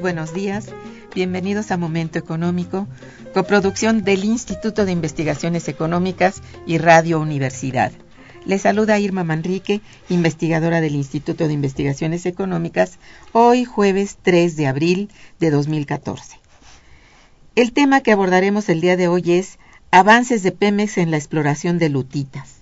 [0.00, 0.66] Buenos días.
[1.12, 2.86] Bienvenidos a Momento Económico,
[3.34, 7.90] coproducción del Instituto de Investigaciones Económicas y Radio Universidad.
[8.44, 12.98] Les saluda Irma Manrique, investigadora del Instituto de Investigaciones Económicas,
[13.32, 15.10] hoy jueves 3 de abril
[15.40, 16.38] de 2014.
[17.56, 19.58] El tema que abordaremos el día de hoy es
[19.90, 22.58] avances de Pemex en la exploración de lutitas.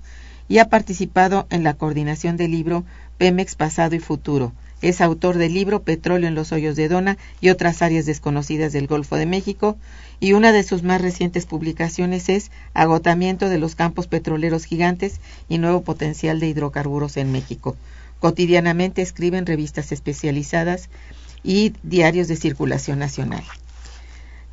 [0.49, 2.85] y ha participado en la coordinación del libro
[3.17, 4.53] Pemex Pasado y Futuro.
[4.83, 8.87] Es autor del libro Petróleo en los hoyos de Dona y otras áreas desconocidas del
[8.87, 9.77] Golfo de México
[10.21, 15.59] y una de sus más recientes publicaciones es Agotamiento de los campos petroleros gigantes y
[15.59, 17.77] nuevo potencial de hidrocarburos en México.
[18.21, 20.89] Cotidianamente escribe en revistas especializadas
[21.43, 23.45] y diarios de circulación nacional.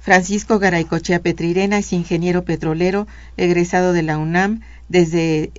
[0.07, 4.61] Francisco Garaycochea Petrirena es ingeniero petrolero, egresado de la UNAM.
[4.87, 5.51] Desde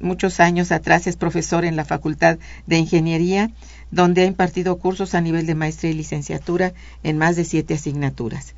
[0.00, 3.52] muchos años atrás es profesor en la Facultad de Ingeniería,
[3.92, 6.74] donde ha impartido cursos a nivel de maestría y licenciatura
[7.04, 8.56] en más de siete asignaturas.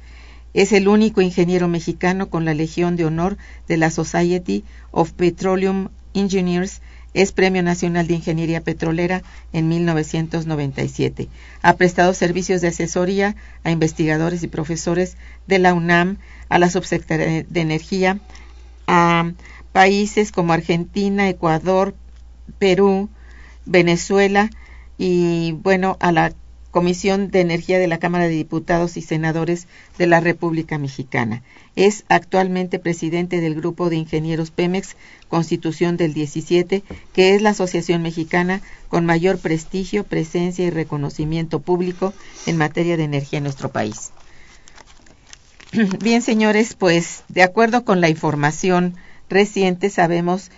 [0.55, 3.37] Es el único ingeniero mexicano con la Legión de Honor
[3.69, 6.81] de la Society of Petroleum Engineers
[7.17, 9.23] es Premio Nacional de Ingeniería Petrolera
[9.55, 11.29] en 1997.
[11.63, 15.17] Ha prestado servicios de asesoría a investigadores y profesores
[15.47, 16.19] de la UNAM,
[16.51, 18.21] a la Subsecretaría de Energía,
[18.87, 19.33] a
[19.73, 21.95] países como Argentina, Ecuador,
[22.59, 23.09] Perú,
[23.65, 24.51] Venezuela
[24.99, 26.35] y bueno, a la
[26.77, 31.43] Comisión de Energía de la Cámara de Diputados y Senadores de la República Mexicana.
[31.75, 34.95] Es actualmente presidente del Grupo de Ingenieros Pemex,
[35.29, 36.83] Constitución del 17,
[37.15, 42.13] que es la asociación mexicana con mayor prestigio, presencia y reconocimiento público
[42.45, 44.11] en materia de energía en nuestro país.
[46.05, 48.97] Bien, señores, pues de acuerdo con la información
[49.31, 50.51] reciente sabemos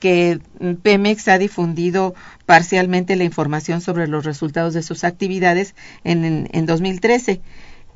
[0.00, 0.40] que
[0.82, 2.14] Pemex ha difundido
[2.46, 7.40] parcialmente la información sobre los resultados de sus actividades en, en, 2013.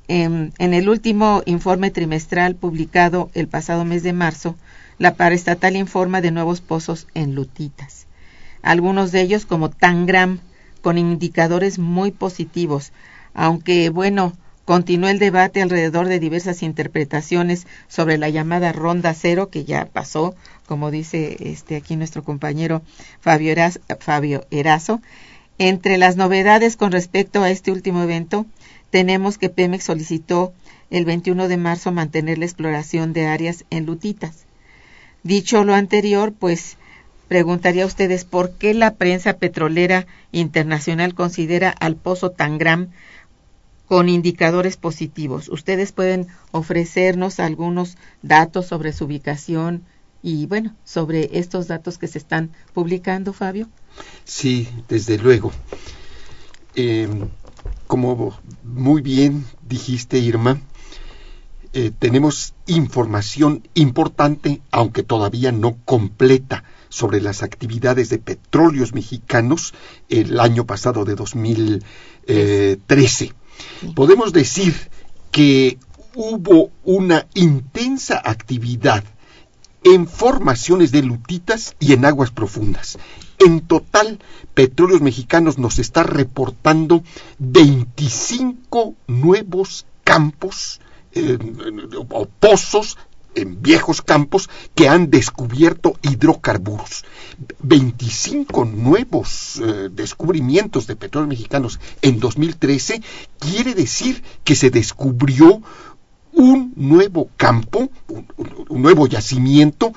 [0.08, 4.56] En, en, el último informe trimestral publicado el pasado mes de marzo,
[4.98, 8.06] la paraestatal informa de nuevos pozos en lutitas.
[8.62, 10.40] Algunos de ellos como Tangram,
[10.82, 12.92] con indicadores muy positivos,
[13.34, 14.32] aunque bueno,
[14.64, 20.36] Continúa el debate alrededor de diversas interpretaciones sobre la llamada ronda cero que ya pasó,
[20.66, 22.82] como dice este aquí nuestro compañero
[23.20, 23.54] Fabio,
[23.98, 25.02] Fabio Erazo.
[25.58, 28.46] Entre las novedades con respecto a este último evento,
[28.90, 30.52] tenemos que Pemex solicitó
[30.90, 34.44] el 21 de marzo mantener la exploración de áreas en lutitas.
[35.24, 36.76] Dicho lo anterior, pues
[37.26, 42.88] preguntaría a ustedes por qué la prensa petrolera internacional considera al pozo Tangram
[43.86, 45.48] con indicadores positivos.
[45.48, 49.84] Ustedes pueden ofrecernos algunos datos sobre su ubicación
[50.22, 53.68] y, bueno, sobre estos datos que se están publicando, Fabio.
[54.24, 55.52] Sí, desde luego.
[56.74, 57.08] Eh,
[57.86, 60.58] como muy bien dijiste, Irma,
[61.74, 69.72] eh, tenemos información importante, aunque todavía no completa, sobre las actividades de petróleos mexicanos
[70.10, 73.32] el año pasado de 2013
[73.94, 74.74] podemos decir
[75.30, 75.78] que
[76.14, 79.04] hubo una intensa actividad
[79.84, 82.98] en formaciones de lutitas y en aguas profundas.
[83.38, 84.20] En total,
[84.54, 87.02] Petróleos Mexicanos nos está reportando
[87.38, 90.80] 25 nuevos campos
[91.12, 91.38] eh,
[92.10, 92.98] o pozos
[93.34, 97.04] en viejos campos que han descubierto hidrocarburos.
[97.60, 103.02] 25 nuevos eh, descubrimientos de petróleo mexicanos en 2013
[103.38, 105.62] quiere decir que se descubrió
[106.32, 107.90] un nuevo campo,
[108.68, 109.92] un nuevo yacimiento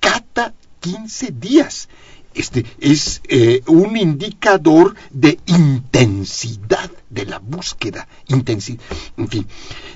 [0.00, 1.88] cada 15 días
[2.34, 9.46] este es eh, un indicador de intensidad de la búsqueda, en fin.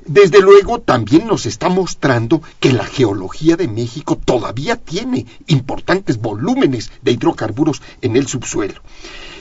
[0.06, 6.90] Desde luego también nos está mostrando que la geología de México todavía tiene importantes volúmenes
[7.02, 8.80] de hidrocarburos en el subsuelo.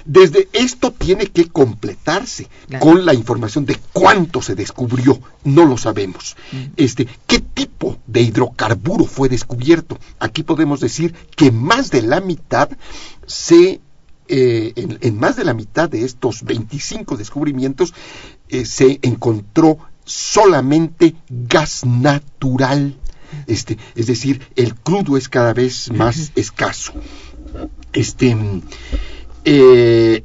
[0.05, 2.47] Desde esto tiene que completarse
[2.79, 6.35] con la información de cuánto se descubrió, no lo sabemos.
[6.51, 6.57] Mm.
[6.77, 9.97] Este, qué tipo de hidrocarburo fue descubierto.
[10.19, 12.69] Aquí podemos decir que más de la mitad
[13.25, 13.81] se
[14.27, 17.93] eh, en, más de la mitad de estos 25 descubrimientos
[18.47, 22.95] eh, se encontró solamente gas natural.
[23.47, 26.93] Este, es decir, el crudo es cada vez más escaso.
[27.93, 28.37] Este,
[29.45, 30.23] eh,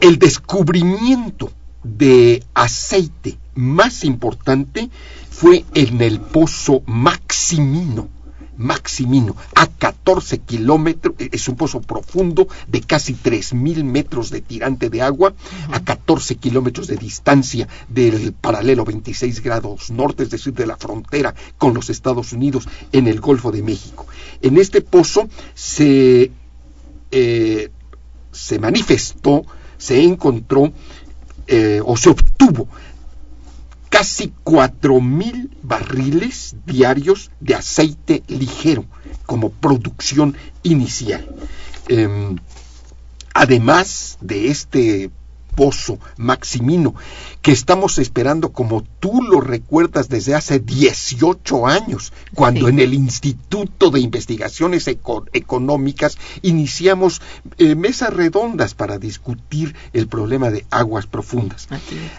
[0.00, 1.52] el descubrimiento
[1.84, 4.90] de aceite más importante
[5.30, 8.08] fue en el pozo Maximino.
[8.54, 14.90] Maximino, a 14 kilómetros, e-, es un pozo profundo de casi 3.000 metros de tirante
[14.90, 15.34] de agua,
[15.72, 21.34] a 14 kilómetros de distancia del paralelo 26 grados norte, es decir, de la frontera
[21.58, 24.06] con los Estados Unidos en el Golfo de México.
[24.42, 26.30] En este pozo se
[27.12, 27.70] eh,
[28.32, 29.44] se manifestó,
[29.78, 30.72] se encontró
[31.46, 32.68] eh, o se obtuvo
[33.88, 38.86] casi cuatro mil barriles diarios de aceite ligero
[39.26, 41.26] como producción inicial.
[41.88, 42.36] Em,
[43.34, 45.10] además de este
[45.54, 46.94] pozo Maximino,
[47.40, 53.90] que estamos esperando como tú lo recuerdas desde hace 18 años, cuando en el Instituto
[53.90, 57.20] de Investigaciones Económicas iniciamos
[57.58, 61.68] eh, mesas redondas para discutir el problema de aguas profundas.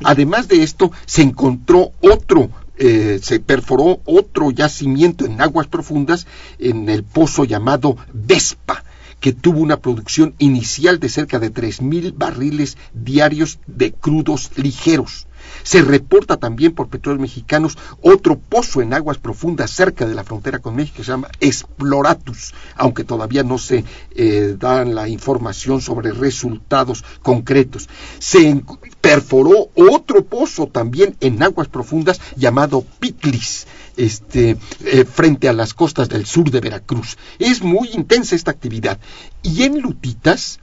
[0.04, 6.26] Además de esto, se encontró otro eh, se perforó otro yacimiento en aguas profundas
[6.58, 8.84] en el pozo llamado Vespa,
[9.24, 15.28] que tuvo una producción inicial de cerca de 3.000 barriles diarios de crudos ligeros.
[15.64, 20.60] Se reporta también por petróleos mexicanos otro pozo en aguas profundas cerca de la frontera
[20.60, 26.12] con México que se llama Exploratus, aunque todavía no se eh, da la información sobre
[26.12, 27.88] resultados concretos.
[28.20, 28.62] Se
[29.00, 36.10] perforó otro pozo también en aguas profundas llamado Pitlis este, eh, frente a las costas
[36.10, 37.18] del sur de Veracruz.
[37.40, 39.00] Es muy intensa esta actividad.
[39.42, 40.60] Y en Lutitas,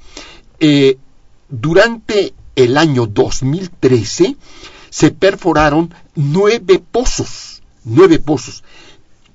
[0.59, 0.99] eh,
[1.49, 4.37] durante el año 2013
[4.91, 8.65] se perforaron nueve pozos, nueve pozos,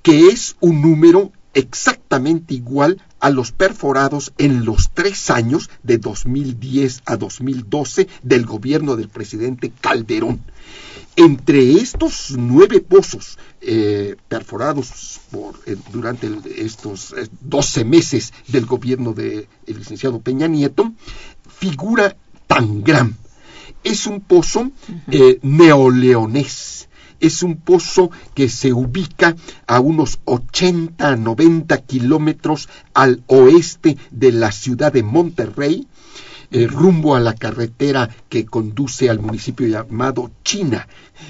[0.02, 7.02] que es un número exactamente igual a los perforados en los tres años de 2010
[7.06, 10.42] a 2012 del gobierno del presidente Calderón.
[11.16, 18.66] Entre estos nueve pozos eh, perforados por, eh, durante el, estos eh, 12 meses del
[18.66, 20.92] gobierno del licenciado Peña Nieto,
[21.48, 22.14] figura
[22.46, 23.16] Tangram.
[23.82, 24.70] Es un pozo
[25.10, 26.76] eh, neoleonés
[27.20, 34.52] es un pozo que se ubica a unos 80, 90 kilómetros al oeste de la
[34.52, 35.86] ciudad de Monterrey,
[36.50, 40.86] eh, rumbo a la carretera que conduce al municipio llamado China,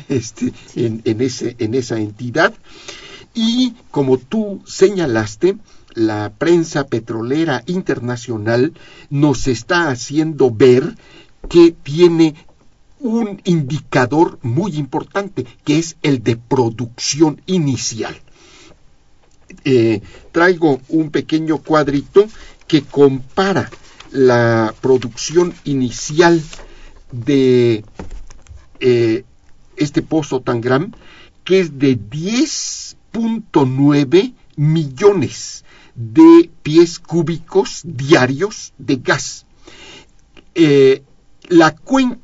[0.09, 2.55] este, en, en, ese, en esa entidad.
[3.35, 5.57] Y como tú señalaste,
[5.95, 8.75] la prensa petrolera internacional
[9.11, 10.97] nos está haciendo ver
[11.49, 12.35] que tiene
[12.99, 18.17] un indicador muy importante, que es el de producción inicial.
[19.65, 22.27] Eh, traigo un pequeño cuadrito
[22.67, 23.71] que compara
[24.13, 26.41] la producción inicial
[27.13, 27.85] de
[28.81, 29.25] eh,
[29.77, 30.93] este pozo Tangram,
[31.45, 39.47] que es de 10.9 millones de pies cúbicos diarios de gas.
[40.55, 41.03] Eh,
[41.49, 42.21] en,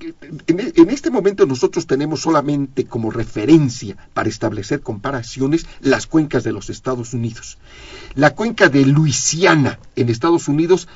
[0.48, 6.70] en, este momento nosotros tenemos solamente como referencia para establecer comparaciones las cuencas de los
[6.70, 7.58] Estados Unidos.
[8.14, 10.88] La cuenca de Luisiana en Estados Unidos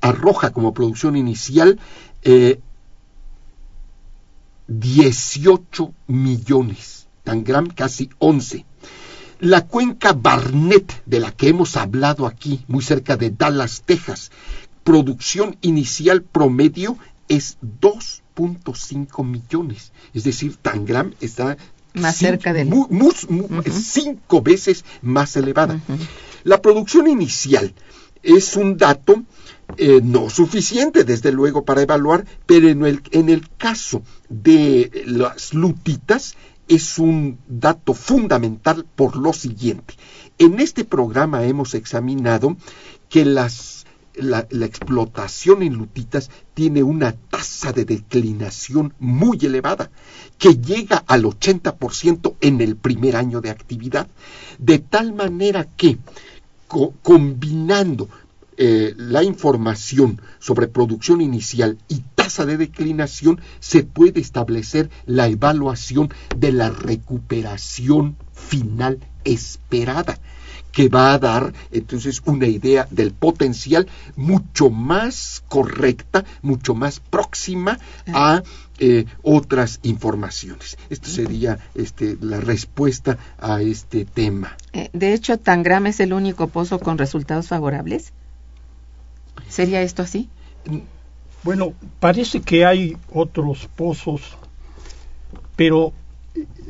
[0.00, 1.78] arroja como producción inicial
[2.22, 2.60] eh,
[4.68, 8.64] 18 millones, tan gran casi 11.
[9.40, 14.30] La cuenca Barnett, de la que hemos hablado aquí, muy cerca de Dallas, Texas,
[14.82, 16.96] producción inicial promedio
[17.28, 19.92] es 2.5 millones.
[20.14, 21.56] Es decir, Tangram está
[21.94, 22.68] más cinco, cerca del...
[22.68, 23.72] Mu, mu, mu, uh -huh.
[23.72, 25.74] cinco veces más elevada.
[25.88, 25.98] Uh -huh.
[26.44, 27.74] La producción inicial
[28.22, 29.22] es un dato
[29.76, 35.54] eh, no suficiente, desde luego, para evaluar, pero en el, en el caso de las
[35.54, 36.36] lutitas
[36.68, 39.94] es un dato fundamental por lo siguiente.
[40.38, 42.56] En este programa hemos examinado
[43.08, 49.90] que las la, la, explotación en lutitas tiene una tasa de declinación muy elevada,
[50.38, 54.08] que llega al 80% en el primer año de actividad,
[54.58, 55.98] de tal manera que
[56.68, 58.08] co combinando
[58.58, 66.08] eh, la información sobre producción inicial y tasa de declinación, se puede establecer la evaluación
[66.36, 70.18] de la recuperación final esperada
[70.72, 77.78] que va a dar entonces una idea del potencial mucho más correcta, mucho más próxima
[78.08, 78.42] a
[78.78, 80.76] eh, otras informaciones.
[80.90, 84.56] Esta sería este, la respuesta a este tema.
[84.74, 88.12] Eh, de hecho, Tangram es el único pozo con resultados favorables.
[89.48, 90.28] ¿Sería esto así?
[91.42, 94.36] Bueno, parece que hay otros pozos,
[95.54, 95.92] pero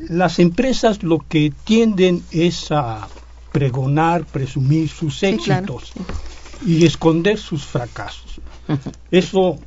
[0.07, 3.07] las empresas lo que tienden es a
[3.51, 6.19] pregonar, presumir sus éxitos sí, claro.
[6.65, 8.41] y esconder sus fracasos.
[9.11, 9.59] Eso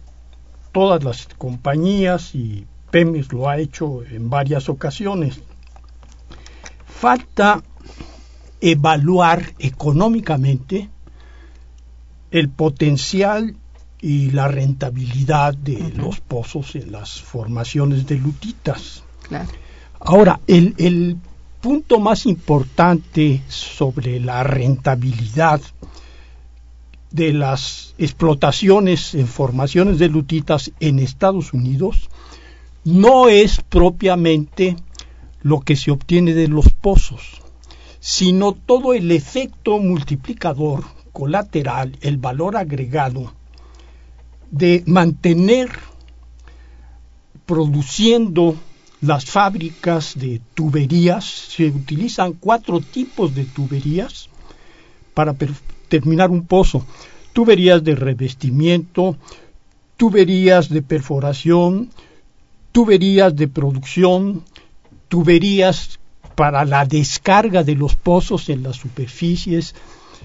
[0.72, 5.40] todas las compañías y Pemex lo ha hecho en varias ocasiones.
[6.86, 7.62] Falta
[8.60, 10.90] evaluar económicamente
[12.30, 13.56] el potencial
[14.00, 15.94] y la rentabilidad de uh -huh.
[15.96, 19.02] los pozos en las formaciones de lutitas.
[19.28, 19.48] Claro.
[20.00, 21.18] Ahora, el, el
[21.60, 25.60] punto más importante sobre la rentabilidad
[27.10, 32.08] de las explotaciones en formaciones de lutitas en Estados Unidos
[32.84, 34.76] no es propiamente
[35.42, 37.42] lo que se obtiene de los pozos,
[37.98, 43.32] sino todo el efecto multiplicador colateral, el valor agregado
[44.50, 45.70] de mantener
[47.44, 48.56] produciendo
[49.00, 54.28] las fábricas de tuberías, se utilizan cuatro tipos de tuberías
[55.14, 55.34] para
[55.88, 56.84] terminar un pozo.
[57.32, 59.16] Tuberías de revestimiento,
[59.96, 61.90] tuberías de perforación,
[62.72, 64.44] tuberías de producción,
[65.08, 65.98] tuberías
[66.34, 69.74] para la descarga de los pozos en las superficies,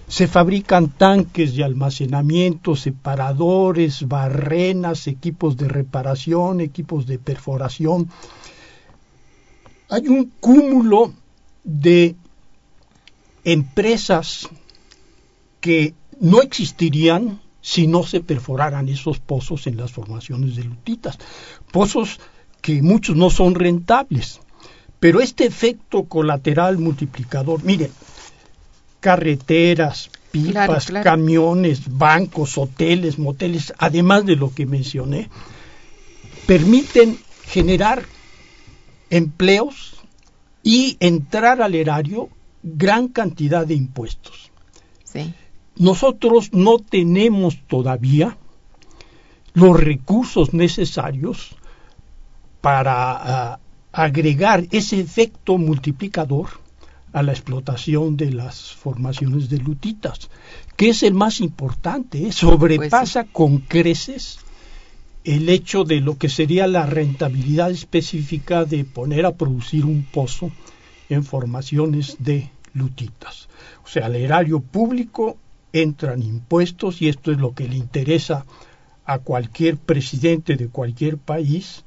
[0.07, 8.09] se fabrican tanques de almacenamiento, separadores, barrenas, equipos de reparación, equipos de perforación,
[9.89, 11.13] hay un cúmulo
[11.63, 12.15] de
[13.43, 14.49] empresas
[15.59, 21.17] que no existirían si no se perforaran esos pozos en las formaciones de lutitas.
[21.71, 22.19] Pozos
[22.61, 24.39] que muchos no son rentables.
[24.99, 27.91] Pero este efecto colateral multiplicador, miren,
[28.99, 35.29] carreteras, pipas, camiones, bancos, hoteles, moteles, además de lo que mencioné,
[36.47, 38.03] permiten generar
[39.09, 39.95] empleos
[40.63, 42.29] y entrar al erario
[42.63, 44.51] gran cantidad de impuestos.
[45.77, 48.37] Nosotros no tenemos todavía
[49.53, 51.55] los recursos necesarios
[52.61, 53.59] para ah,
[53.91, 56.47] agregar ese efecto multiplicador
[57.13, 60.29] a la explotación de las formaciones de lutitas,
[60.75, 62.31] que es el más importante, ¿eh?
[62.33, 64.39] sobrepasa pues con creces
[65.25, 70.51] el hecho de lo que sería la rentabilidad específica de poner a producir un pozo
[71.09, 73.49] en formaciones de lutitas.
[73.83, 75.37] O sea, al erario público
[75.73, 78.45] entran impuestos y esto es lo que le interesa
[79.03, 81.83] a cualquier presidente de cualquier país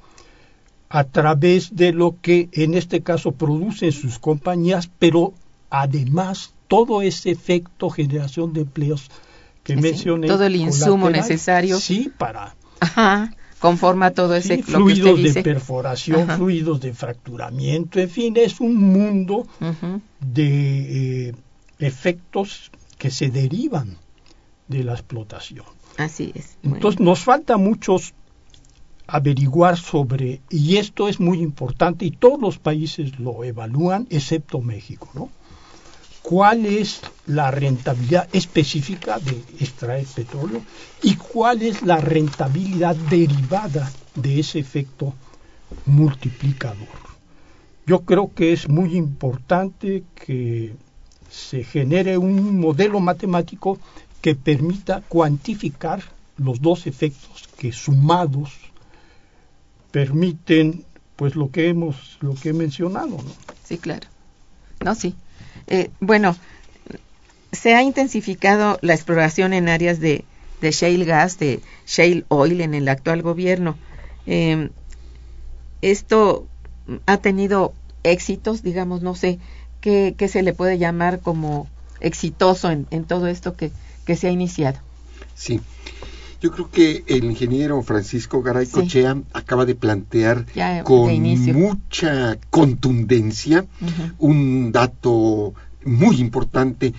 [0.88, 5.32] a través de lo que en este caso producen sus compañías, pero
[5.70, 9.10] además todo ese efecto generación de empleos
[9.62, 10.26] que mencioné.
[10.26, 11.78] todo el insumo necesario.
[11.78, 12.56] Sí, para.
[12.80, 14.62] Ajá, conforma todo ese.
[14.62, 19.46] fluidos de perforación, fluidos de fracturamiento, en fin, es un mundo
[20.20, 21.34] de eh,
[21.78, 23.96] efectos que se derivan
[24.68, 25.66] de la explotación.
[25.96, 26.58] Así es.
[26.62, 28.14] Entonces nos falta muchos
[29.08, 35.08] averiguar sobre, y esto es muy importante, y todos los países lo evalúan, excepto México,
[35.14, 35.30] ¿no?
[36.22, 40.62] ¿Cuál es la rentabilidad específica de extraer petróleo
[41.02, 45.14] y cuál es la rentabilidad derivada de ese efecto
[45.86, 46.88] multiplicador?
[47.86, 50.74] Yo creo que es muy importante que
[51.30, 53.78] se genere un modelo matemático
[54.20, 56.02] que permita cuantificar
[56.36, 58.50] los dos efectos que sumados
[59.90, 60.84] permiten
[61.16, 63.32] pues lo que hemos lo que he mencionado ¿no?
[63.64, 64.06] sí claro
[64.84, 65.14] no sí
[65.68, 66.36] eh, bueno
[67.52, 70.24] se ha intensificado la exploración en áreas de,
[70.60, 73.76] de shale gas de shale oil en el actual gobierno.
[74.26, 74.70] Em,
[75.80, 76.46] esto
[77.06, 79.38] ha tenido éxitos digamos no sé
[79.80, 81.68] qué, se le puede llamar como
[82.00, 83.70] exitoso en, en todo esto que,
[84.04, 84.78] que se ha iniciado
[85.34, 85.60] sí
[86.40, 90.46] yo creo que el ingeniero Francisco Garay Cochea acaba de plantear
[90.84, 91.22] con
[91.54, 93.66] mucha contundencia
[94.18, 96.94] un dato muy importante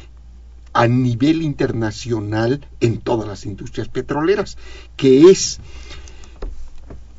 [0.74, 4.58] a nivel internacional en todas las industrias petroleras,
[4.96, 5.60] que es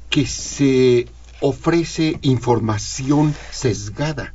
[0.09, 1.09] que se
[1.41, 4.35] ofrece información sesgada,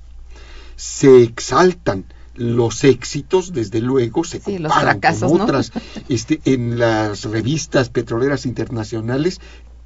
[0.76, 5.72] se exaltan los éxitos, desde luego, se comparan con otras.
[6.10, 9.40] Este, en las revistas petroleras internacionales,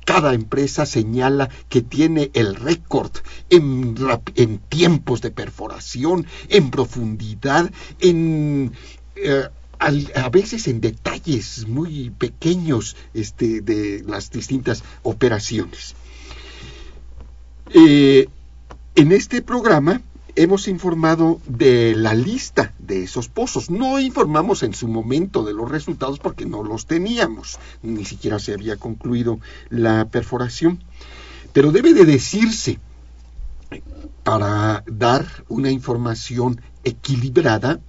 [0.06, 3.12] cada empresa señala que tiene el récord
[3.50, 3.96] en,
[4.36, 8.74] en, tiempos de perforación, en profundidad, en
[9.16, 9.48] eh,
[9.80, 15.96] a veces en detalles muy pequeños este, de las distintas operaciones.
[17.74, 18.28] Eh,
[18.96, 20.02] en este programa
[20.36, 23.70] hemos informado de la lista de esos pozos.
[23.70, 28.54] No informamos en su momento de los resultados porque no los teníamos, ni siquiera se
[28.54, 29.40] había concluido
[29.70, 30.84] la perforación.
[31.54, 32.80] Pero debe de decirse,
[34.24, 37.80] para dar una información equilibrada,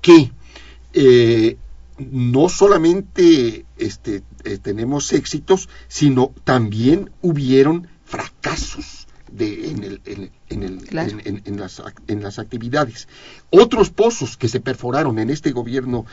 [0.00, 0.32] que
[0.92, 1.56] eh,
[1.98, 9.00] no solamente este, eh, tenemos éxitos, sino también hubieron fracasos
[9.38, 10.00] en,
[12.22, 13.08] las, actividades.
[13.50, 16.06] Otros pozos que se perforaron en este gobierno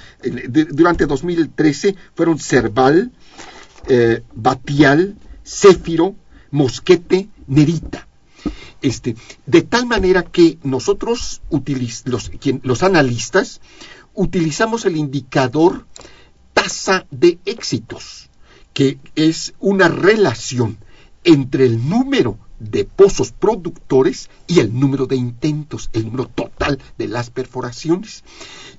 [0.71, 3.11] durante 2013 fueron Cerval,
[3.87, 6.15] eh, Batial, Céfiro,
[6.51, 8.07] Mosquete, Nerita.
[8.81, 11.41] Este, de tal manera que nosotros,
[12.05, 13.59] los, los analistas,
[14.13, 15.87] utilizamos el indicador
[16.53, 18.29] tasa de éxitos,
[18.73, 20.77] que es una relación
[21.23, 27.07] entre el número de pozos productores y el número de intentos, el número total de
[27.07, 28.23] las perforaciones.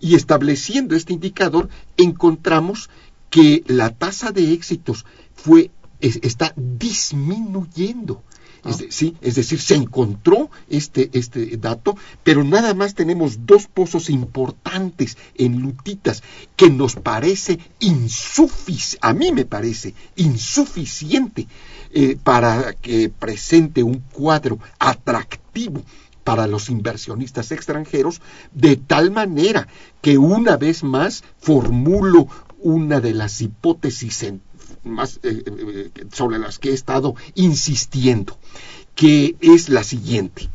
[0.00, 2.90] Y estableciendo este indicador, encontramos
[3.30, 8.22] que la tasa de éxitos fue, está disminuyendo.
[8.64, 14.10] Es, sí, es decir, se encontró este, este dato, pero nada más tenemos dos pozos
[14.10, 16.22] importantes en lutitas
[16.56, 21.46] que nos parece insuficiente, a mí me parece insuficiente
[21.92, 25.82] eh, para que presente un cuadro atractivo
[26.24, 28.20] para los inversionistas extranjeros,
[28.52, 29.66] de tal manera
[30.02, 34.22] que una vez más formulo una de las hipótesis
[34.88, 38.38] más, eh, eh, sobre las que he estado insistiendo,
[38.94, 40.48] que es la siguiente.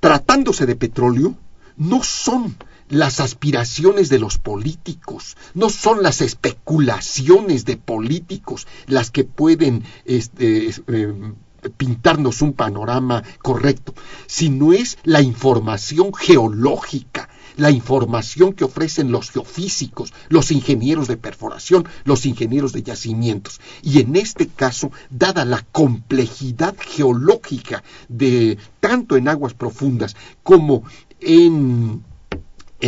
[0.00, 1.36] Tratándose de petróleo,
[1.76, 2.56] no son
[2.88, 10.68] las aspiraciones de los políticos, no son las especulaciones de políticos las que pueden este,
[10.68, 11.32] eh,
[11.76, 13.94] pintarnos un panorama correcto,
[14.26, 17.28] sino es la información geológica,
[17.60, 23.60] la información que ofrecen los geofísicos, los ingenieros de perforación, los ingenieros de yacimientos.
[23.82, 30.84] Y en este caso, dada la complejidad geológica de tanto en aguas profundas como
[31.20, 32.02] en,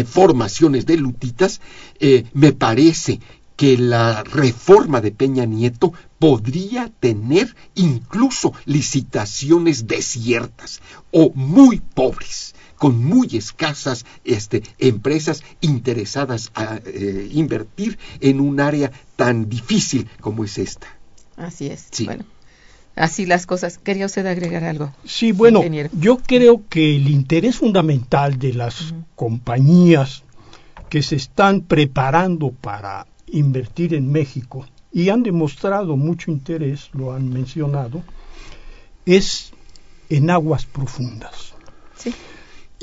[0.07, 1.61] formaciones de lutitas,
[2.01, 3.21] eh, me parece
[3.57, 10.81] que la reforma de Peña Nieto podría tener incluso licitaciones desiertas
[11.11, 18.91] o muy pobres con muy escasas este, empresas interesadas a eh, invertir en un área
[19.15, 20.89] tan difícil como es esta.
[21.37, 21.87] Así es.
[22.05, 22.25] Bueno,
[22.97, 23.79] así las cosas.
[23.79, 24.93] ¿Quería usted agregar algo?
[25.05, 30.25] Sí, bueno, yo creo que el interés fundamental de las compañías
[30.89, 37.29] que se están preparando para invertir en México y han demostrado mucho interés, lo han
[37.29, 38.03] mencionado,
[39.07, 39.53] es
[40.11, 41.55] en aguas profundas.
[41.97, 42.13] Sí.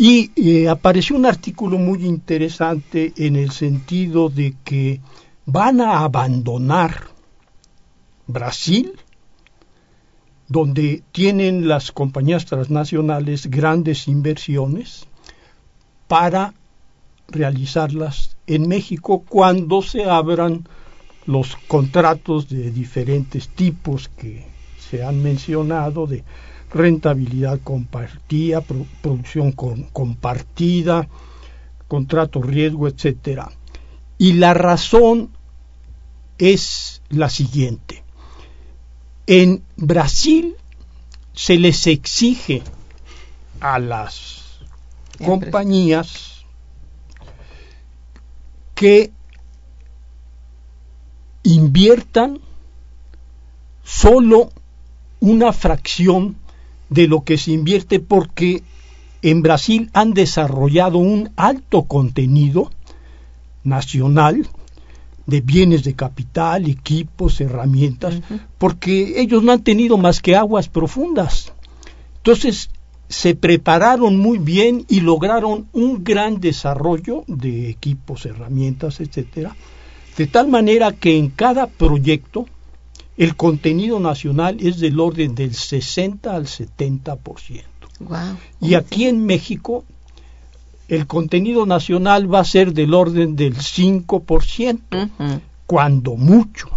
[0.01, 5.01] Y eh, apareció un artículo muy interesante en el sentido de que
[5.45, 7.09] van a abandonar
[8.25, 8.93] Brasil,
[10.47, 15.05] donde tienen las compañías transnacionales grandes inversiones,
[16.07, 16.53] para
[17.27, 20.65] realizarlas en México cuando se abran
[21.25, 24.47] los contratos de diferentes tipos que
[24.79, 26.23] se han mencionado, de
[26.71, 28.61] rentabilidad compartida,
[29.01, 31.07] producción compartida,
[31.87, 33.51] contrato riesgo, etcétera.
[34.17, 35.31] Y la razón
[36.37, 38.03] es la siguiente.
[39.27, 40.55] En Brasil
[41.33, 42.63] se les exige
[43.59, 44.59] a las
[45.23, 46.45] compañías
[48.75, 49.11] que
[51.43, 52.39] inviertan
[53.83, 54.51] solo
[55.19, 56.37] una fracción
[56.89, 58.63] de lo que se invierte porque
[59.21, 62.71] en Brasil han desarrollado un alto contenido
[63.63, 64.47] nacional
[65.25, 68.21] de bienes de capital, equipos, herramientas,
[68.57, 71.53] porque ellos no han tenido más que aguas profundas.
[72.17, 72.71] Entonces,
[73.09, 79.55] se prepararon muy bien y lograron un gran desarrollo de equipos, herramientas, etcétera,
[80.17, 82.45] de tal manera que en cada proyecto
[83.19, 87.63] el contenido nacional es del orden del 60 al 70%.
[88.61, 89.83] Y aquí en México
[90.87, 96.69] el contenido nacional va a ser del orden del 5%, cuando mucho.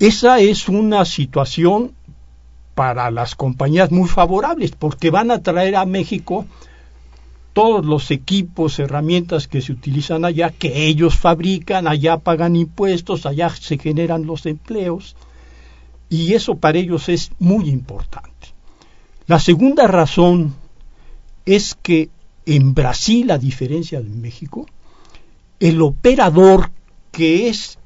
[0.00, 1.92] Esa es una situación
[2.74, 6.44] para las compañías muy favorables, porque van a traer a México
[7.52, 13.50] todos los equipos, herramientas que se utilizan allá, que ellos fabrican, allá pagan impuestos, allá
[13.50, 15.16] se generan los empleos,
[16.08, 18.30] y eso para ellos es muy importante.
[19.26, 20.54] La segunda razón
[21.46, 22.10] es que
[22.46, 24.66] en Brasil, a diferencia de México,
[25.60, 26.70] el operador,
[27.12, 27.78] que es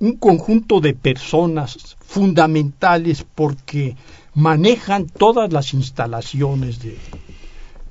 [0.00, 3.96] un conjunto de personas fundamentales porque
[4.34, 6.98] manejan todas las instalaciones de,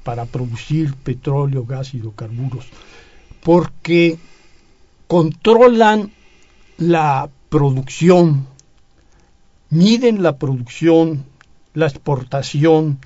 [0.04, 2.68] para producir petróleo, gas, hidrocarburos,
[3.42, 4.18] porque
[5.08, 6.12] controlan
[6.78, 8.48] la producción,
[9.70, 11.26] miden la producción,
[11.74, 13.00] la exportación,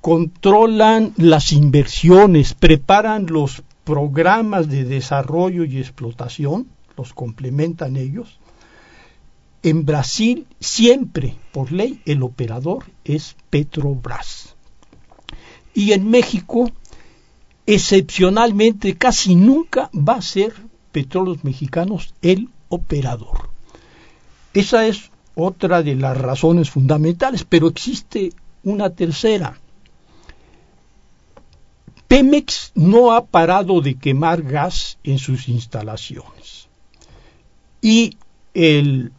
[0.00, 8.38] controlan las inversiones, preparan los programas de desarrollo y explotación, los complementan ellos.
[9.62, 14.57] En Brasil siempre, por ley, el operador es Petrobras
[15.78, 16.72] y en México
[17.64, 20.52] excepcionalmente casi nunca va a ser
[20.90, 23.50] Petróleos Mexicanos el operador.
[24.54, 28.32] Esa es otra de las razones fundamentales, pero existe
[28.64, 29.60] una tercera.
[32.08, 36.66] Pemex no ha parado de quemar gas en sus instalaciones.
[37.80, 38.16] Y
[38.52, 39.12] el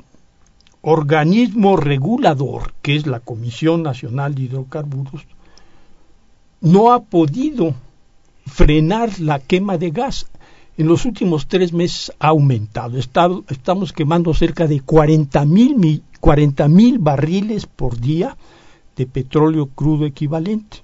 [0.81, 5.25] organismo regulador, que es la Comisión Nacional de Hidrocarburos,
[6.61, 7.73] no ha podido
[8.45, 10.25] frenar la quema de gas.
[10.77, 12.97] En los últimos tres meses ha aumentado.
[12.97, 16.67] estamos quemando cerca de 40 mil 40
[16.99, 18.37] barriles por día
[18.95, 20.77] de petróleo crudo equivalente.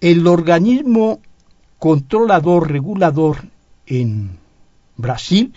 [0.00, 1.20] El organismo
[1.78, 3.48] controlador, regulador
[3.86, 4.38] en
[4.96, 5.52] Brasil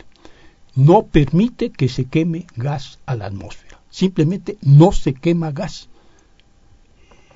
[0.76, 3.80] no permite que se queme gas a la atmósfera.
[3.90, 5.90] Simplemente no se quema gas.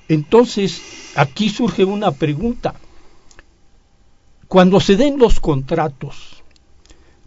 [0.08, 2.74] Entonces, aquí surge una pregunta.
[4.48, 6.42] Cuando se den los contratos,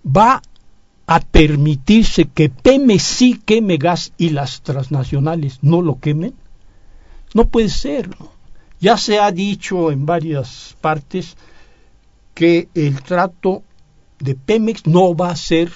[0.06, 0.42] ¿va
[1.06, 6.34] a permitirse que Pemex sí queme gas y las transnacionales no lo quemen?
[7.34, 8.10] No puede ser.
[8.80, 11.38] Ya se ha dicho en varias partes
[12.34, 13.62] que el trato
[14.20, 15.72] de Pemex no va a ser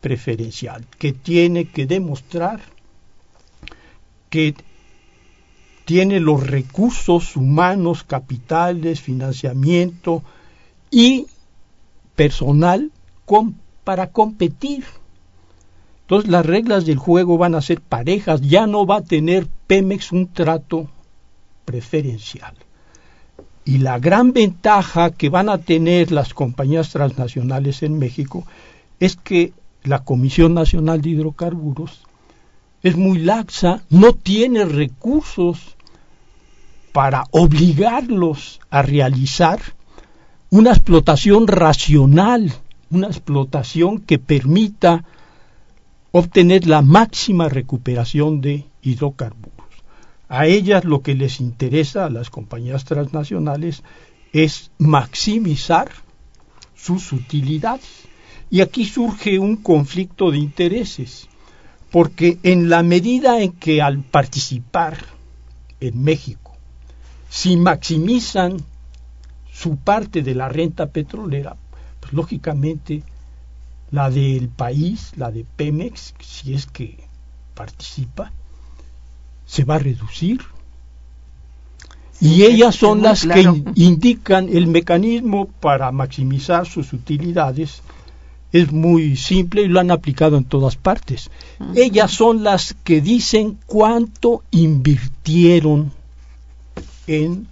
[0.00, 2.60] preferencial, que tiene que demostrar
[4.30, 4.54] que
[5.86, 10.24] tiene los recursos humanos, capitales, financiamiento
[10.90, 11.28] y
[12.16, 12.90] personal
[13.84, 14.84] para competir.
[16.02, 20.10] Entonces las reglas del juego van a ser parejas, ya no va a tener Pemex
[20.10, 20.88] un trato
[21.64, 22.54] preferencial.
[23.64, 28.44] Y la gran ventaja que van a tener las compañías transnacionales en México
[28.98, 29.52] es que
[29.84, 32.02] la Comisión Nacional de Hidrocarburos
[32.82, 35.75] es muy laxa, no tiene recursos
[36.96, 39.60] para obligarlos a realizar
[40.48, 42.54] una explotación racional,
[42.88, 45.04] una explotación que permita
[46.10, 49.68] obtener la máxima recuperación de hidrocarburos.
[50.30, 53.82] A ellas lo que les interesa a las compañías transnacionales
[54.32, 55.90] es maximizar
[56.74, 58.08] sus utilidades.
[58.48, 61.28] Y aquí surge un conflicto de intereses,
[61.90, 64.96] porque en la medida en que al participar
[65.80, 66.45] en México
[67.28, 68.56] si maximizan
[69.52, 71.56] su parte de la renta petrolera,
[72.00, 73.02] pues lógicamente
[73.90, 76.98] la del país, la de Pemex, si es que
[77.54, 78.32] participa,
[79.46, 80.40] se va a reducir.
[82.20, 87.82] y ellas son las que indican el mecanismo para maximizar sus utilidades.
[88.52, 91.30] Es muy simple y lo han aplicado en todas partes.
[91.74, 95.92] Ellas son las que dicen cuánto invirtieron
[97.06, 97.48] en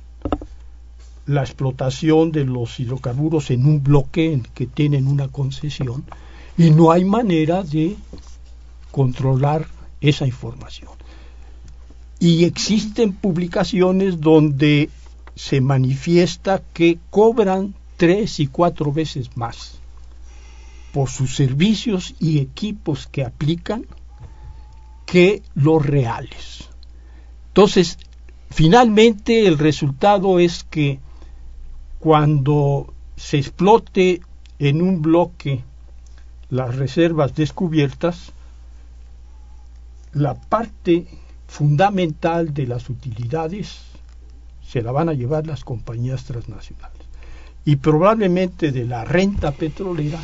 [1.27, 6.05] la explotación de los hidrocarburos en un bloque que tienen una concesión
[6.57, 7.97] y no hay manera de
[8.91, 9.67] controlar
[10.01, 10.91] esa información.
[12.19, 14.91] Y existen publicaciones donde
[15.35, 19.79] se manifiesta que cobran tres y cuatro veces más
[20.93, 23.85] por sus servicios y equipos que aplican
[25.07, 26.69] que los reales.
[27.49, 27.99] Entonces,
[28.55, 31.01] Finalmente el resultado es que
[31.99, 34.21] cuando se explote
[34.61, 35.65] en un bloque
[36.51, 38.31] las reservas descubiertas,
[40.13, 41.09] la parte
[41.49, 43.77] fundamental de las utilidades
[44.65, 47.03] se la van a llevar las compañías transnacionales.
[47.65, 50.21] Y probablemente de la renta petrolera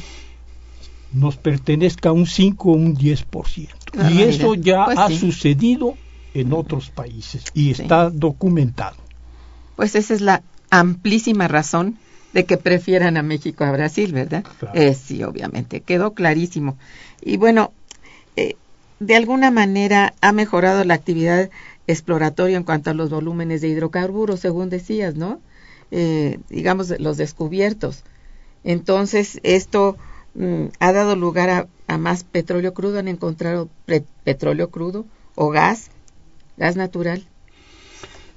[1.12, 3.69] nos pertenezca un 5 o un 10%.
[4.12, 5.97] y eso ya pues ha sucedido
[6.35, 8.97] en otros países y está documentado.
[9.77, 11.99] Pues esa es la amplísima razón
[12.33, 14.45] de que prefieran a México a Brasil, ¿verdad?
[14.75, 16.77] Eh, sí, obviamente, quedó clarísimo.
[17.21, 17.73] Y bueno,
[18.37, 18.57] eh,
[19.01, 21.51] de alguna manera ha mejorado la actividad
[21.87, 25.40] exploratoria en cuanto a los volúmenes de hidrocarburos, según decías, ¿no?
[25.90, 28.05] Eh, digamos, los descubiertos.
[28.62, 29.97] Entonces, esto
[30.35, 33.69] mm, ha dado lugar a, a, más petróleo crudo, han encontrado
[34.23, 35.90] petróleo crudo o gas
[36.61, 37.27] gas natural?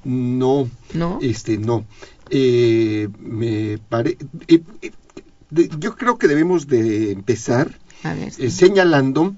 [0.06, 1.86] No, no, este, no.
[2.30, 4.18] Eh, me pare...
[4.48, 4.92] Eh, eh,
[5.78, 7.78] yo creo que debemos de empezar
[8.50, 9.36] señalando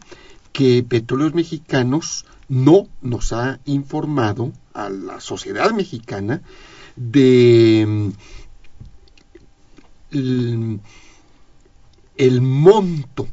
[0.53, 6.41] que Petróleos Mexicanos no nos ha informado a la sociedad mexicana
[6.95, 8.09] de
[10.11, 10.75] mm,
[12.15, 13.27] el monto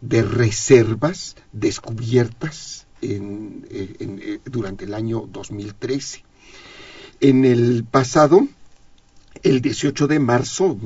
[0.00, 6.22] de reservas descubiertas eh, durante el año 2013.
[7.20, 8.46] En el pasado,
[9.42, 10.78] el 18 de marzo,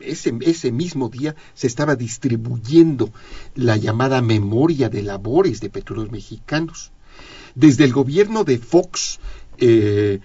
[0.00, 3.10] ese, mismo día, se estaba distribuyendo
[3.54, 6.90] la llamada memoria de labores de petróleos mexicanos.
[7.54, 9.18] Desde el gobierno de Fox
[9.58, 10.20] eh,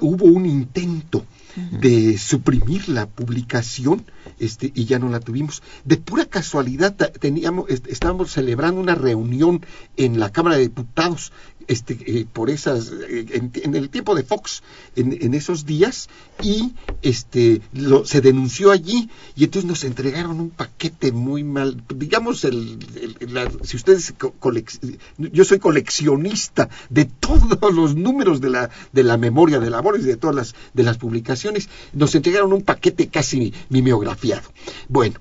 [0.00, 1.24] hubo un intento
[1.56, 4.04] de suprimir la publicación
[4.38, 5.62] este, y ya no la tuvimos.
[5.84, 9.64] De pura casualidad teníamos, estábamos celebrando una reunión
[9.96, 11.32] en la Cámara de Diputados
[11.68, 14.62] este, eh, por esas, eh, en, en el tiempo de Fox,
[14.96, 16.08] en, en esos días,
[16.42, 22.44] y este, lo- se denunció allí, y entonces nos entregaron un paquete muy mal, digamos,
[22.44, 22.78] el,
[23.62, 24.14] si ustedes,
[25.18, 30.16] yo soy coleccionista de todos los números de la, de la memoria de labores, de
[30.16, 34.48] todas las, de las publicaciones, nos entregaron un paquete casi mimeografiado.
[34.88, 35.16] Bueno,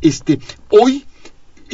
[0.00, 0.38] este,
[0.70, 1.04] hoy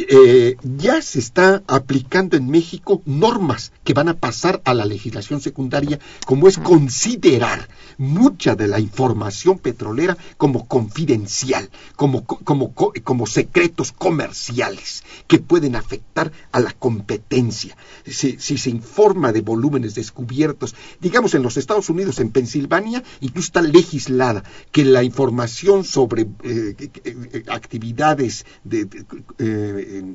[0.08, 5.40] eh, ya se está aplicando en México normas que van a pasar a la legislación
[5.40, 12.92] secundaria, como es considerar mucha de la información petrolera como confidencial, como, co- como, co-
[13.04, 17.76] como secretos comerciales que pueden afectar a la competencia.
[18.06, 23.62] Si, se informa de volúmenes descubiertos, digamos en los Estados Unidos, en Pensilvania, incluso está
[23.62, 29.04] legislada que la información sobre eh, eh, eh, actividades de, de-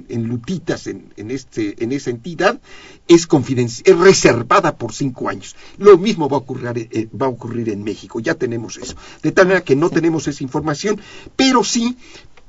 [0.09, 2.59] en, lutitas en, en este, en esa entidad
[3.07, 5.55] es confidencial, es reservada por cinco años.
[5.77, 8.95] Lo mismo va a ocurrir, va a ocurrir en México, ya tenemos eso.
[9.21, 10.99] De tal manera que no tenemos esa información,
[11.35, 11.97] pero sí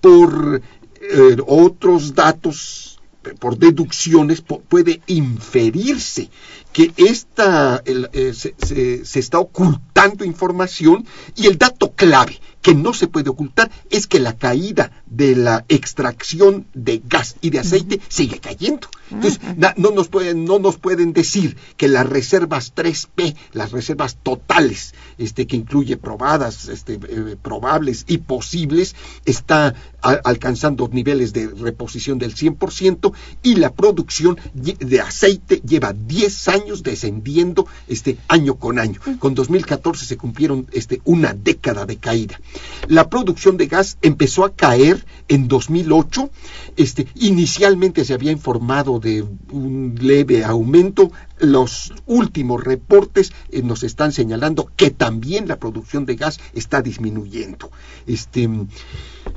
[0.00, 0.60] por
[1.00, 3.00] eh, otros datos,
[3.38, 6.30] por deducciones, puede inferirse
[6.74, 11.06] que esta, el, eh, se, se- se está ocultando información
[11.37, 15.64] y el dato clave que no se puede ocultar es que la caída de la
[15.68, 18.88] extracción de gas y de aceite sigue cayendo.
[19.10, 24.16] Entonces, na- no, nos pueden, no nos pueden decir que las reservas 3P, las reservas
[24.22, 31.48] totales, este, que incluye probadas, este, eh, probables y posibles, está a- alcanzando niveles de
[31.48, 38.79] reposición del 100% y la producción de aceite lleva 10 años descendiendo este, año con
[38.79, 39.00] año.
[39.18, 42.40] Con 2014 se cumplieron este, una década de caída.
[42.88, 46.31] La producción de gas empezó a caer en 2008.
[46.77, 51.12] Este, inicialmente se había informado de un leve aumento.
[51.38, 57.70] Los últimos reportes eh, nos están señalando que también la producción de gas está disminuyendo.
[58.07, 58.48] Este,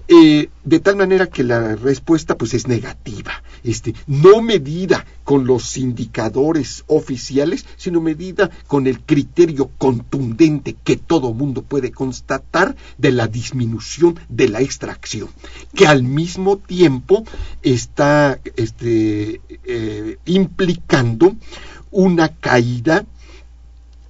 [0.08, 3.44] eh, de tal manera que la respuesta pues es negativa.
[3.64, 11.34] Este, no medida con los indicadores oficiales, sino medida con el criterio contundente que todo
[11.34, 15.30] mundo puede constatar de la disminución de la extracción,
[15.76, 17.24] que al mismo tiempo
[17.62, 21.36] está este, eh, implicando
[21.92, 23.06] una caída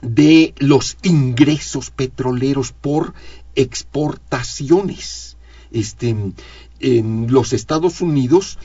[0.02, 3.14] de los ingresos petroleros por
[3.56, 5.37] exportaciones.
[5.80, 6.16] Este,
[6.80, 8.58] en los Estados Unidos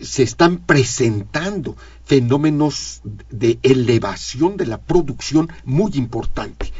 [0.00, 6.72] se están presentando fenómenos de elevación de la producción muy importante.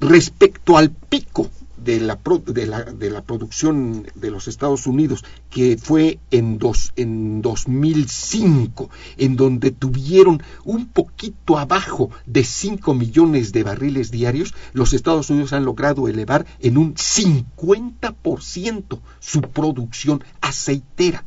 [0.00, 1.50] Respecto al pico
[1.88, 6.92] de la, de la, de la producción de los Estados Unidos, que fue en, dos,
[6.96, 14.92] en 2005, en donde tuvieron un poquito abajo de 5 millones de barriles diarios, los
[14.92, 21.24] Estados Unidos han logrado elevar en un 50% su producción aceitera.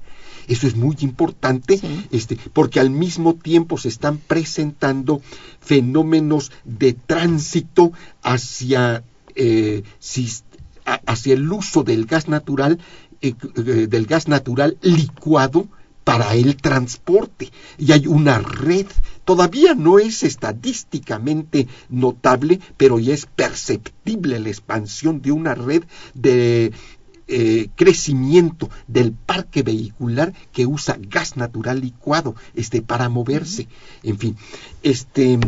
[0.47, 2.06] Eso es muy importante, Sí.
[2.12, 5.21] este, porque al mismo tiempo se están presentando
[5.60, 9.04] fenómenos de tránsito hacia,
[9.36, 10.51] eh, sis- a-
[10.86, 12.80] hacia el uso del gas natural,
[13.22, 15.67] eh, eh, del gas natural licuado
[16.04, 17.52] para el transporte.
[17.78, 18.88] Y hay una red,
[19.26, 26.72] todavía no es estadísticamente notable, pero ya es perceptible la expansión de una red de
[27.34, 33.70] eh, crecimiento del parque vehicular que usa gas natural licuado este para moverse
[34.04, 34.36] en fin
[34.84, 35.39] este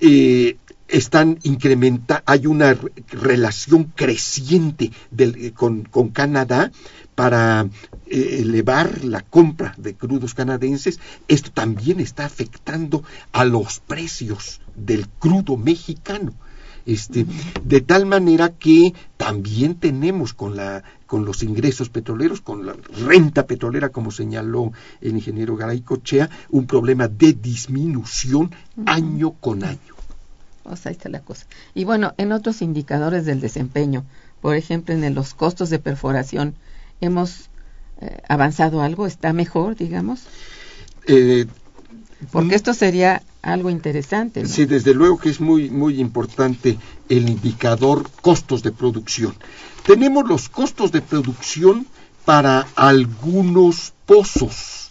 [0.00, 0.56] eh,
[0.90, 6.70] están incrementa hay una re- relación creciente del- eh, con, con Canadá
[7.14, 7.68] para
[8.06, 10.98] eh, elevar la compra de crudos canadienses
[11.28, 16.32] esto también está afectando a los precios del crudo mexicano.
[16.86, 17.26] Este,
[17.62, 22.74] de tal manera que también tenemos con la con los ingresos petroleros, con la
[23.06, 24.72] renta petrolera, como señaló
[25.02, 28.50] el ingeniero Garay Cochea, un problema de disminución
[28.86, 29.94] año con año.
[30.64, 31.46] O sea, ahí está la cosa.
[31.74, 34.04] Y bueno, en otros indicadores del desempeño,
[34.40, 36.54] por ejemplo, en el- los costos de perforación,
[37.00, 37.48] ¿hemos
[38.02, 39.06] eh, avanzado algo?
[39.06, 40.22] ¿Está mejor, digamos?
[41.06, 41.44] Eh,
[42.32, 44.42] Porque esto sería algo interesante.
[44.42, 44.48] ¿no?
[44.48, 49.34] Sí, desde luego que es muy, muy importante el indicador costos de producción.
[49.86, 51.86] Tenemos los costos de producción
[52.24, 54.90] para algunos pozos.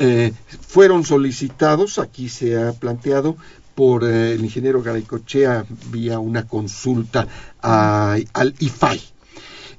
[0.00, 3.36] Eh, fueron solicitados, aquí se ha planteado,
[3.78, 7.28] por eh, el ingeniero Garaycochea vía una consulta
[7.62, 9.00] a- al IFAI.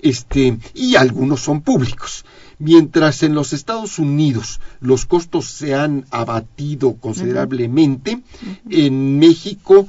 [0.01, 2.23] este, y algunos son públicos.
[2.59, 8.21] Mientras en los Estados Unidos los costos se han abatido considerablemente,
[8.69, 9.85] en México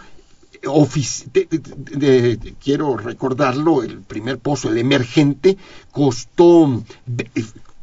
[2.63, 5.57] quiero recordarlo, el primer pozo, el emergente,
[5.93, 6.83] costó,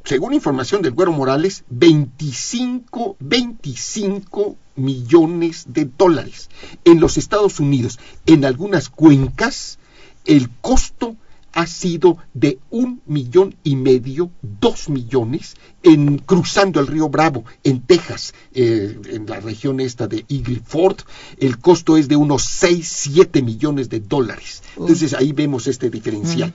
[0.08, 6.50] según información del Güero Morales, 25, 25 millones de dólares.
[6.86, 9.80] En los Estados Unidos, en algunas cuencas,
[10.24, 11.18] el costo
[11.52, 17.82] ha sido de un millón y medio, dos millones, en cruzando el río Bravo, en
[17.82, 20.98] Texas, eh, en la región esta de Eagle Ford,
[21.38, 24.64] el costo es de unos seis, siete millones de dólares.
[24.78, 26.54] Entonces ahí vemos este diferencial.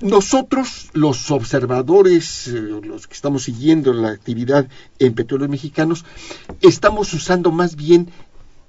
[0.00, 4.66] Nosotros, los observadores, eh, los que estamos siguiendo la actividad
[4.98, 6.04] en petróleos mexicanos,
[6.62, 8.08] estamos usando más bien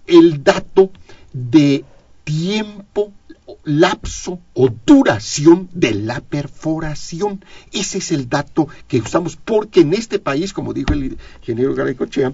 [0.07, 0.91] el dato
[1.31, 1.85] de
[2.23, 3.13] tiempo
[3.63, 7.43] lapso o duración de la perforación.
[7.71, 12.33] Ese es el dato que usamos porque en este país, como dijo el ingeniero Garaycochea,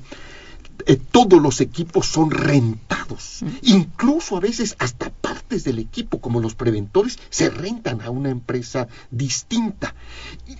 [0.87, 3.41] eh, todos los equipos son rentados.
[3.61, 8.87] Incluso a veces hasta partes del equipo, como los preventores, se rentan a una empresa
[9.11, 9.93] distinta.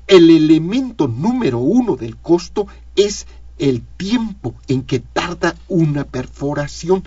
[0.06, 2.68] El elemento número uno del costo
[2.98, 3.26] es
[3.58, 7.04] el tiempo en que tarda una perforación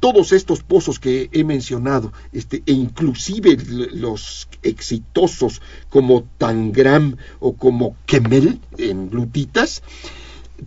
[0.00, 3.56] todos estos pozos que he mencionado, este, e inclusive
[3.92, 9.82] los exitosos como Tangram o como Kemel en glutitas,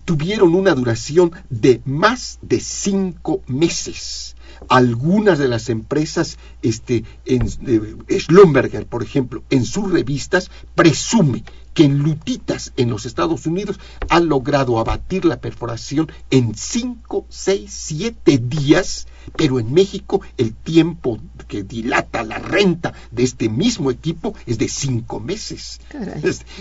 [0.06, 4.36] tuvieron una duración de más de cinco meses.
[4.70, 12.00] Algunas de las empresas, este, en, Schlumberger, por ejemplo, en sus revistas presume que en
[12.00, 13.80] lutitas en los Estados Unidos
[14.10, 21.20] ha logrado abatir la perforación en 5, 6, 7 días, pero en México el tiempo
[21.48, 25.80] que dilata la renta de este mismo equipo es de 5 meses.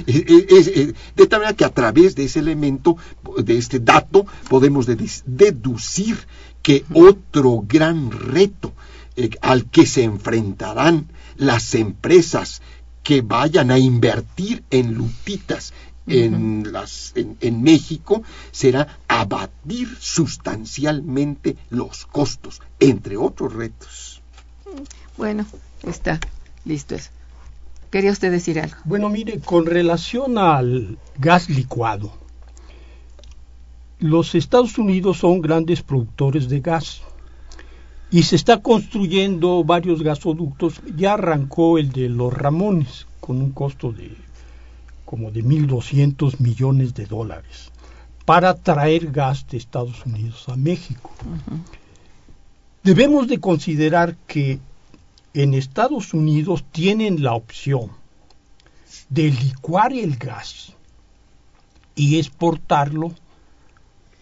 [0.06, 2.96] de tal manera que a través de ese elemento,
[3.38, 6.18] de este dato, podemos deducir
[6.62, 8.72] que otro gran reto
[9.16, 11.06] eh, al que se enfrentarán
[11.36, 12.60] las empresas
[13.02, 15.72] que vayan a invertir en lutitas
[16.08, 24.20] en, las, en, México será abatir sustancialmente los costos, entre otros retos.
[25.16, 25.46] Bueno,
[25.82, 26.20] está
[26.64, 27.10] listo eso.
[27.90, 28.76] ¿Quería usted decir algo?
[28.84, 32.12] Bueno, mire, con relación al gas licuado,
[34.00, 37.00] los Estados Unidos son grandes productores de gas
[38.10, 40.82] y se está construyendo varios gasoductos.
[40.94, 44.14] Ya arrancó el de los Ramones con un costo de
[45.06, 47.70] como de 1.200 millones de dólares
[48.26, 51.10] para traer gas de Estados Unidos a México.
[52.82, 54.58] Debemos de considerar que
[55.32, 57.90] en Estados Unidos tienen la opción
[59.08, 60.72] de licuar el gas
[61.94, 63.14] y exportarlo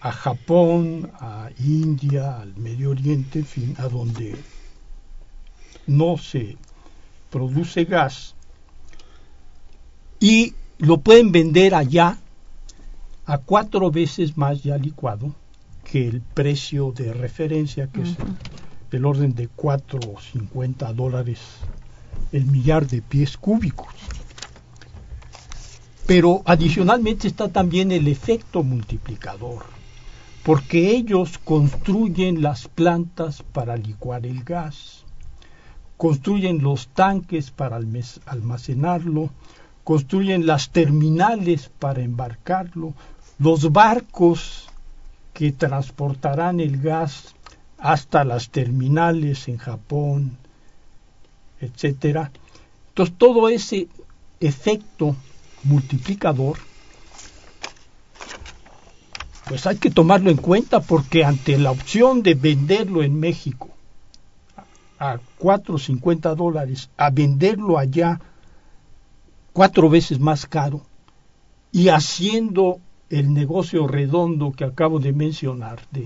[0.00, 4.36] a Japón, a India, al Medio Oriente, en fin, a donde
[5.86, 6.58] no se
[7.30, 8.34] produce gas,
[10.20, 12.18] y lo pueden vender allá
[13.26, 15.34] a cuatro veces más ya licuado
[15.84, 18.16] que el precio de referencia, que es
[18.90, 21.40] del orden de 4,50 dólares
[22.32, 23.94] el millar de pies cúbicos.
[26.06, 29.64] Pero adicionalmente está también el efecto multiplicador
[30.44, 35.04] porque ellos construyen las plantas para licuar el gas,
[35.96, 37.80] construyen los tanques para
[38.26, 39.30] almacenarlo,
[39.84, 42.92] construyen las terminales para embarcarlo,
[43.38, 44.68] los barcos
[45.32, 47.34] que transportarán el gas
[47.78, 50.36] hasta las terminales en Japón,
[51.60, 52.30] etcétera.
[52.88, 53.88] Entonces todo ese
[54.40, 55.16] efecto
[55.64, 56.58] multiplicador
[59.46, 63.68] pues hay que tomarlo en cuenta porque ante la opción de venderlo en México
[64.98, 68.20] a 4.50 dólares, a venderlo allá
[69.52, 70.80] cuatro veces más caro
[71.72, 72.80] y haciendo
[73.10, 76.02] el negocio redondo que acabo de mencionar de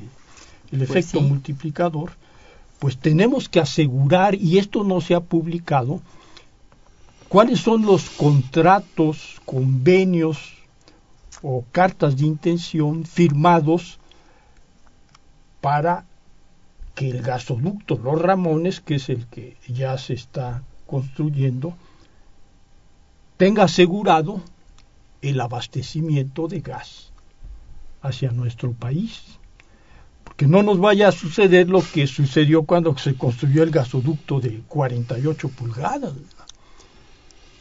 [0.72, 2.12] el pues efecto multiplicador,
[2.78, 6.00] pues tenemos que asegurar, y esto no se ha publicado,
[7.28, 10.54] cuáles son los contratos, convenios
[11.42, 13.98] o cartas de intención firmados
[15.60, 16.04] para
[16.94, 21.74] que el gasoducto Los Ramones, que es el que ya se está construyendo,
[23.36, 24.42] tenga asegurado
[25.22, 27.12] el abastecimiento de gas
[28.02, 29.38] hacia nuestro país.
[30.24, 34.62] Porque no nos vaya a suceder lo que sucedió cuando se construyó el gasoducto de
[34.68, 36.12] 48 pulgadas.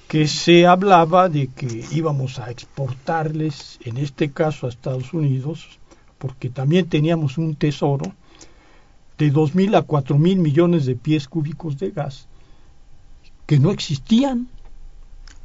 [0.08, 5.80] que se hablaba de que íbamos a exportarles, en este caso a Estados Unidos,
[6.18, 8.14] porque también teníamos un tesoro
[9.18, 12.28] de dos mil a cuatro mil millones de pies cúbicos de gas
[13.46, 14.48] que no existían.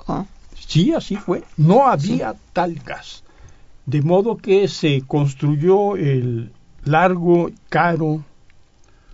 [0.07, 0.27] Oh,
[0.67, 1.45] Sí, así fue.
[1.57, 3.25] No había tal gas.
[3.87, 6.53] De modo que se construyó el
[6.85, 8.25] largo, caro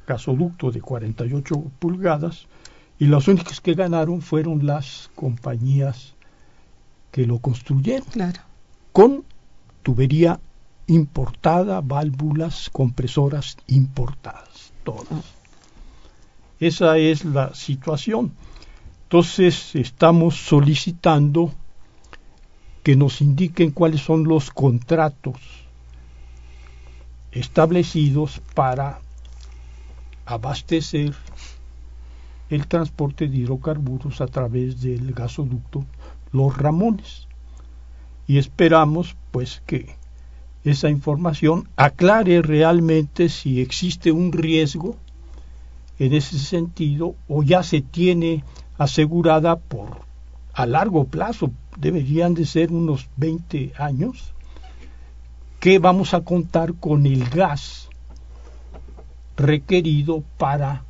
[0.07, 2.46] gasoducto de 48 pulgadas
[2.99, 6.14] y las únicas que ganaron fueron las compañías
[7.12, 8.40] que lo construyeron claro.
[8.92, 9.24] con
[9.82, 10.40] tubería
[10.86, 15.24] importada, válvulas, compresoras importadas, todas.
[16.59, 18.32] Esa es la situación.
[19.09, 21.51] Entonces estamos solicitando
[22.83, 25.41] que nos indiquen cuáles son los contratos
[27.33, 29.01] establecidos para
[30.27, 31.15] abastecer
[32.51, 35.87] el transporte de hidrocarburos a través del gasoducto
[36.31, 37.29] Los Ramones.
[38.27, 39.97] Y esperamos pues que
[40.65, 44.99] esa información aclare realmente si existe un riesgo
[45.99, 48.45] en ese sentido o ya se tiene
[48.79, 50.07] asegurada por
[50.55, 54.33] a largo plazo, deberían de ser unos 20 años,
[55.61, 57.89] que vamos a contar con el gas
[59.37, 60.83] requerido para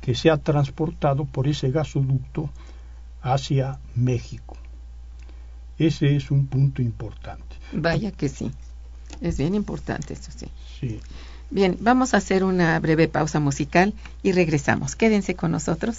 [0.00, 2.50] que sea transportado por ese gasoducto
[3.22, 4.56] hacia México.
[5.78, 7.56] Ese es un punto importante.
[7.72, 8.52] Vaya que sí.
[9.20, 10.46] Es bien importante esto, sí.
[10.78, 11.00] Sí.
[11.50, 14.96] Bien, vamos a hacer una breve pausa musical y regresamos.
[14.96, 15.98] Quédense con nosotros.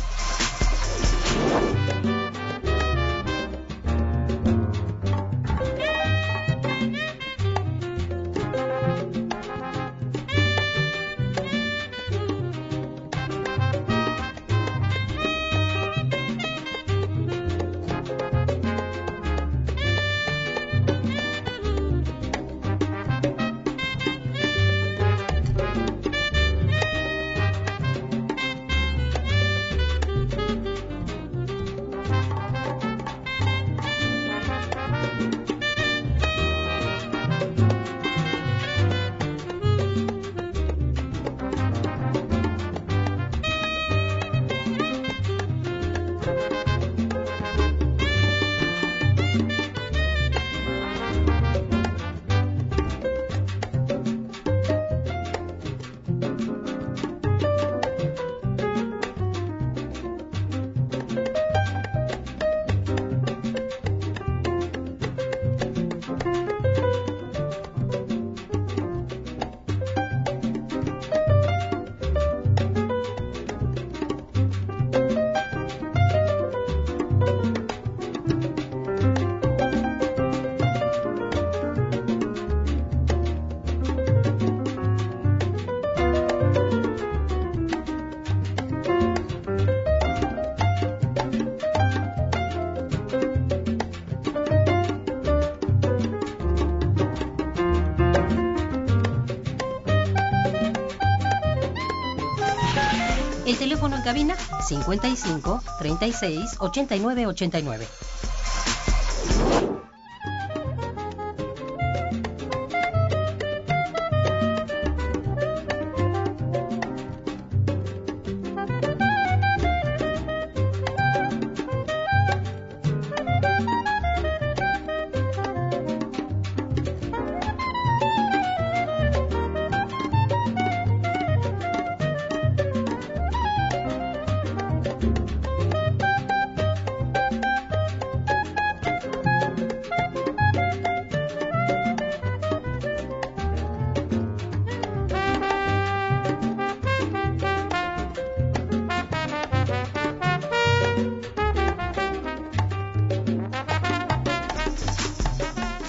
[104.11, 108.10] Cabina 55 36 89 89.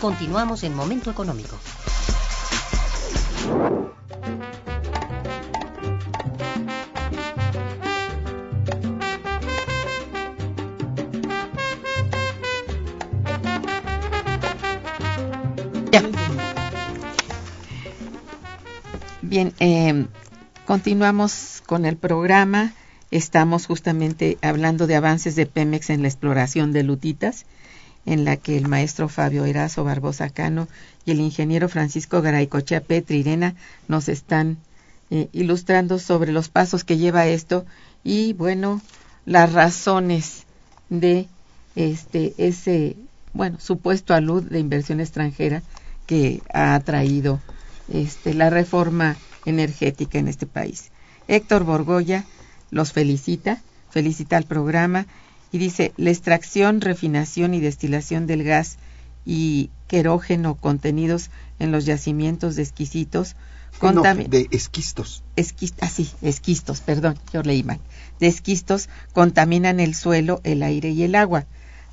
[0.03, 1.57] Continuamos en Momento Económico.
[19.23, 20.07] Bien, eh,
[20.67, 22.73] continuamos con el programa.
[23.13, 27.47] Estamos justamente hablando de avances de Pemex en la exploración de lutitas,
[28.07, 30.69] en la que el maestro Fabio Erazo Barbosa Cano
[31.05, 33.55] y el ingeniero Francisco Garaycochea Petrirena
[33.89, 34.59] nos están
[35.11, 37.65] eh, ilustrando sobre los pasos que lleva esto
[38.03, 38.81] y bueno,
[39.25, 40.45] las razones
[40.89, 41.29] de
[41.77, 42.97] este ese
[43.33, 45.63] bueno, supuesto alud de inversión extranjera
[46.07, 47.41] que ha traído
[47.93, 50.91] este la reforma energética en este país.
[51.29, 52.25] Héctor Borgoya
[52.71, 55.07] los felicita, felicita al programa
[55.53, 58.79] y dice, la extracción, refinación y destilación del gas
[59.25, 63.37] y querógeno contenidos en los yacimientos de exquisitos
[63.81, 65.25] no, de esquistos.
[65.81, 65.91] ah,
[66.23, 67.81] esquistos, perdón, yo leí mal.
[68.21, 71.47] De esquistos contaminan el suelo, el aire y el agua.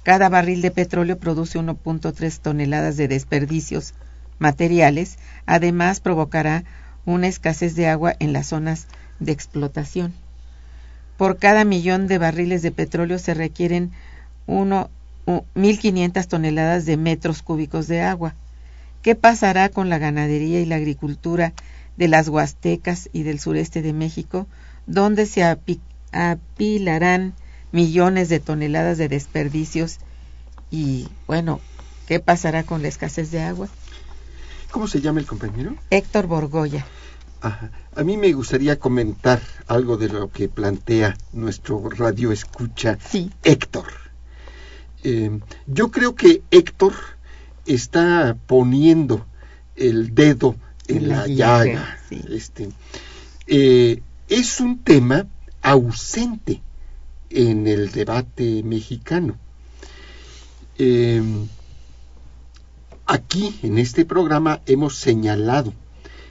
[0.04, 3.94] Cada barril de petróleo produce 1.3 toneladas de desperdicios
[4.38, 5.18] materiales.
[5.46, 6.64] Además, provocará
[7.06, 8.88] una escasez de agua en las zonas
[9.20, 10.14] de explotación.
[11.20, 13.92] Por cada millón de barriles de petróleo se requieren
[14.48, 18.36] 1.500 toneladas de metros cúbicos de agua.
[19.02, 21.52] ¿Qué pasará con la ganadería y la agricultura
[21.98, 24.48] de las Huastecas y del sureste de México,
[24.88, 25.44] donde se
[26.14, 27.34] apilarán
[27.74, 30.00] millones de toneladas de desperdicios?
[30.72, 31.60] Y bueno,
[32.08, 33.68] ¿qué pasará con la escasez de agua?
[34.72, 35.76] ¿Cómo se llama el compañero?
[35.90, 36.86] Héctor Borgoya.
[37.42, 42.98] A mí me gustaría comentar algo de lo que plantea nuestro radio escucha
[43.44, 43.88] Héctor.
[45.04, 46.94] Eh, yo creo que Héctor
[47.66, 49.26] está poniendo
[49.78, 50.56] el dedo
[50.88, 52.00] en la, llaga.
[52.10, 52.70] Este,
[53.48, 55.26] eh, es un tema
[55.62, 56.62] ausente
[57.30, 59.38] en el debate mexicano.
[60.78, 61.22] Eh,
[63.06, 65.74] aquí, en este programa, hemos señalado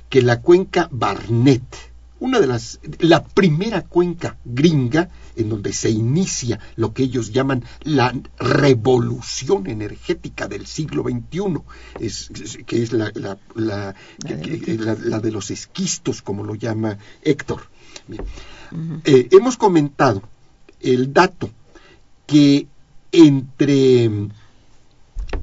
[0.08, 1.88] que la cuenca Barnett
[2.20, 7.64] una de las, la primera cuenca gringa en donde se inicia lo que ellos llaman
[7.82, 11.60] la revolución energética del siglo XXI,
[12.00, 13.12] es, que es la,
[13.54, 13.94] la,
[15.20, 17.62] de los esquistos, como lo llama Héctor.
[19.04, 20.22] Eh, hemos comentado
[20.80, 21.50] el dato
[22.26, 22.66] que
[23.12, 24.10] entre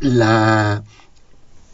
[0.01, 0.83] la,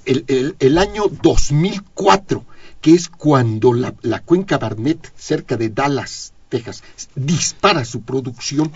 [0.06, 2.46] el, el, el año 2004
[2.82, 6.84] que es cuando la, cuenca Barnett, cerca de Dallas, Texas,
[7.16, 8.72] dispara su producción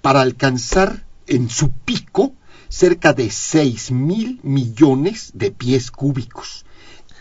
[0.00, 2.32] para alcanzar en su pico
[2.68, 6.64] cerca de 6 mil millones de pies cúbicos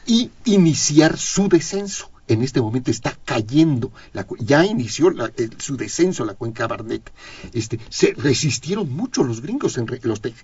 [0.05, 2.09] y iniciar su descenso.
[2.25, 3.91] En este momento está cayendo,
[4.39, 5.13] ya inició
[5.57, 7.11] su descenso la cuenca Barnett.
[7.51, 9.77] Este, se resistieron mucho los gringos,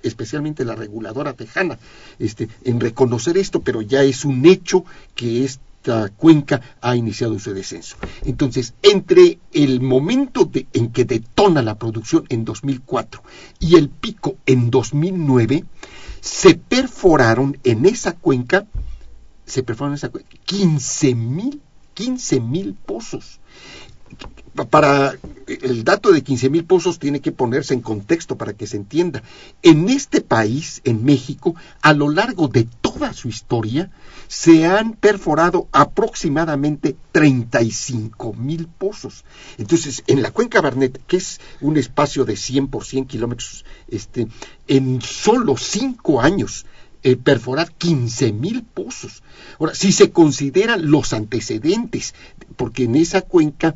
[0.04, 1.80] especialmente la reguladora tejana,
[2.20, 4.84] este, en reconocer esto, pero ya es un hecho
[5.16, 7.96] que es esta cuenca ha iniciado su descenso.
[8.26, 13.24] Entonces, entre el momento en que detona la producción en 2004
[13.60, 15.64] y el pico en 2009,
[16.20, 18.66] se perforaron en esa cuenca,
[19.46, 21.62] se perforaron en esa cuenca 15 mil
[21.94, 23.40] 15 mil pozos
[24.70, 25.18] para
[25.48, 29.24] el dato de 15 mil pozos tiene que ponerse en contexto para que se entienda.
[29.62, 33.92] En este país, en México, a lo largo de toda su historia,
[34.28, 39.26] se han perforado aproximadamente 35 mil pozos.
[39.58, 44.28] Entonces, en la cuenca Barnett, que es un espacio de 100 por 100 kilómetros, este,
[44.68, 46.66] en solo cinco años
[47.02, 49.24] eh, perforar 15 mil pozos.
[49.60, 52.14] Ahora, si se consideran los antecedentes,
[52.58, 53.74] porque en esa cuenca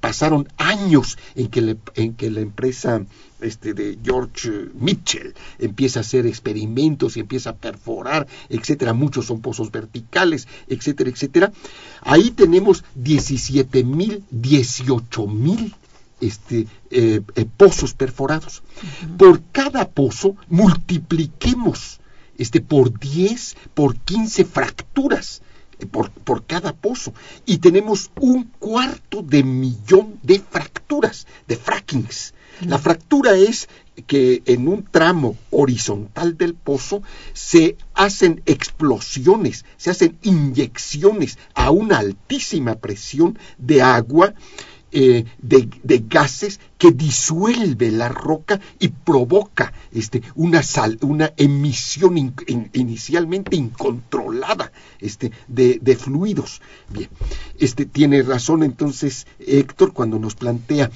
[0.00, 3.06] pasaron años en que, en que la empresa
[3.40, 8.92] este, de George Mitchell empieza a hacer experimentos y empieza a perforar, etcétera.
[8.92, 11.52] Muchos son pozos verticales, etcétera, etcétera.
[12.02, 15.74] Ahí tenemos 17 mil, 18 mil
[16.20, 18.62] este, eh, eh, pozos perforados.
[19.18, 22.00] Por cada pozo multipliquemos
[22.38, 25.42] este, por 10, por 15 fracturas
[25.78, 27.12] eh, por, por, cada pozo.
[27.44, 32.34] Y tenemos un cuarto de millón de fracturas, de frackings.
[32.60, 33.68] La fractura es
[34.06, 37.02] que en un tramo horizontal del pozo
[37.32, 44.34] se hacen explosiones, se hacen inyecciones a una altísima presión de agua
[44.92, 45.68] eh, de,
[46.08, 52.34] gases que disuelve la roca y provoca este, una, sal, una emisión
[52.72, 56.60] inicialmente incontrolada este, de, de, fluidos.
[56.90, 57.08] Bien,
[57.58, 60.90] este, tiene razón entonces Héctor cuando nos plantea,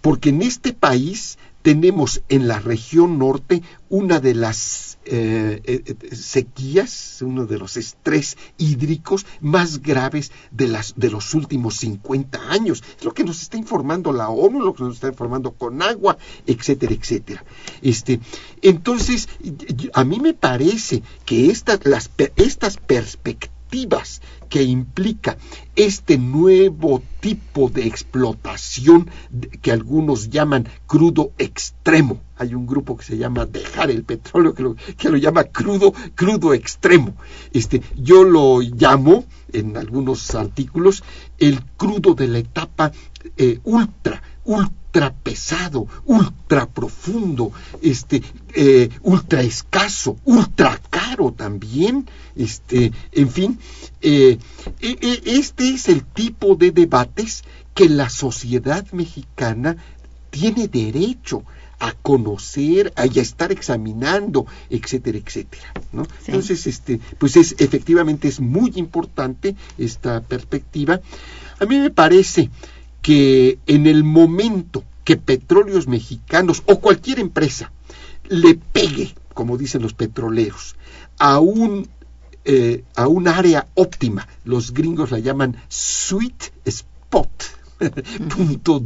[0.00, 7.22] porque en este país tenemos en la región norte una de las eh, eh, sequías,
[7.22, 12.84] uno de los estrés hídricos más graves de, las, de los últimos 50 años.
[12.96, 15.25] Es lo que nos está informando la ONU, lo que nos está informando
[15.56, 17.44] con agua, etcétera, etcétera.
[17.82, 18.20] Este,
[18.62, 19.28] entonces,
[19.92, 21.80] a mí me parece que estas,
[22.36, 25.36] estas perspectivas que implica
[25.74, 29.10] este nuevo tipo de explotación
[29.60, 32.20] que algunos llaman crudo extremo.
[32.36, 35.92] Hay un grupo que se llama dejar el petróleo que lo, que lo llama crudo,
[36.14, 37.14] crudo extremo.
[37.52, 41.02] Este, yo lo llamo en algunos artículos
[41.38, 42.92] el crudo de la etapa
[43.36, 48.22] eh, ultra, ultra pesado, ultra profundo, este,
[48.54, 53.58] eh, ultra escaso, ultra caro también, este, en fin,
[54.00, 54.38] eh,
[54.80, 57.44] e, e, este es el tipo de debates
[57.74, 59.76] que la sociedad mexicana
[60.30, 61.42] tiene derecho
[61.78, 65.72] a conocer, a estar examinando, etcétera, etcétera.
[65.92, 66.06] ¿no?
[66.26, 71.00] Entonces, este, pues es efectivamente es muy importante esta perspectiva.
[71.58, 72.50] A mí me parece
[73.02, 77.72] que en el momento que petróleos mexicanos o cualquier empresa
[78.28, 80.76] le pegue, como dicen los petroleros,
[81.18, 81.88] a un
[82.48, 87.42] eh, a un área óptima, los gringos la llaman sweet spot,
[88.36, 88.84] punto,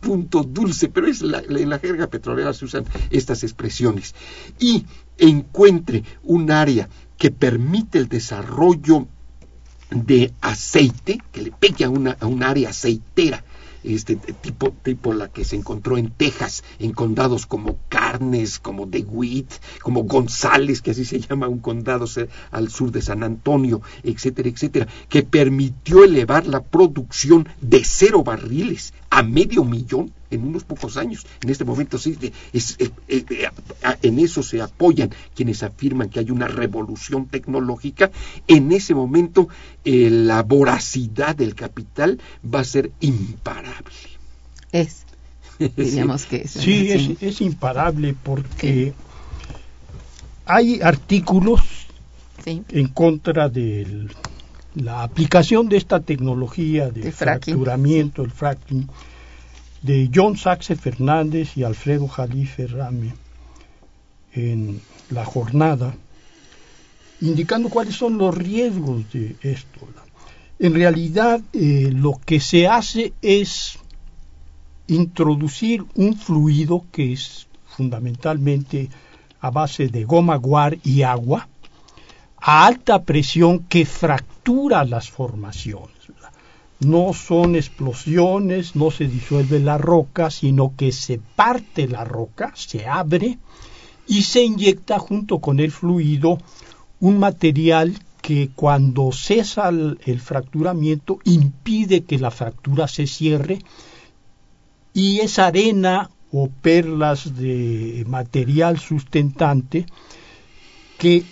[0.00, 4.14] punto dulce, pero es en la jerga petrolera se usan estas expresiones,
[4.58, 4.84] y
[5.16, 9.08] encuentre un área que permite el desarrollo
[9.90, 13.44] de aceite, que le pegue a, una, a un área aceitera,
[13.82, 17.76] este tipo, tipo la que se encontró en Texas, en condados como
[18.10, 19.52] Carnes, como DeWitt,
[19.82, 22.06] como González, que así se llama un condado
[22.50, 28.92] al sur de San Antonio, etcétera, etcétera, que permitió elevar la producción de cero barriles
[29.10, 31.24] a medio millón en unos pocos años.
[31.42, 32.16] En este momento sí,
[32.52, 32.76] es,
[34.02, 38.10] en eso se apoyan quienes afirman que hay una revolución tecnológica.
[38.48, 39.48] En ese momento
[39.84, 43.94] eh, la voracidad del capital va a ser imparable.
[44.72, 45.09] Es.
[45.76, 46.50] Diríamos que es.
[46.50, 46.90] Sí,
[47.20, 48.92] es, imparable porque
[50.46, 51.60] hay artículos
[52.46, 54.08] en contra de
[54.74, 58.88] la aplicación de esta tecnología de, fracturamiento, el fracking
[59.82, 63.12] de John Saxe Fernández y Alfredo Jalife Rame
[64.32, 64.80] en
[65.10, 65.94] la jornada,
[67.20, 69.80] indicando cuáles son los riesgos de esto.
[70.58, 73.78] En realidad, eh, lo que se hace es
[74.90, 78.88] introducir un fluido que es fundamentalmente
[79.40, 81.48] a base de goma guar y agua,
[82.36, 86.00] a alta presión que fractura las formaciones
[86.80, 92.86] no son explosiones, no se disuelve la roca, sino que se parte la roca, se
[92.86, 93.38] abre
[94.06, 96.38] y se inyecta junto con el fluido
[96.98, 103.58] un material que cuando cesa el, fracturamiento impide que la fractura se cierre
[104.92, 109.86] y esa arena o perlas de material sustentante
[110.98, 111.24] que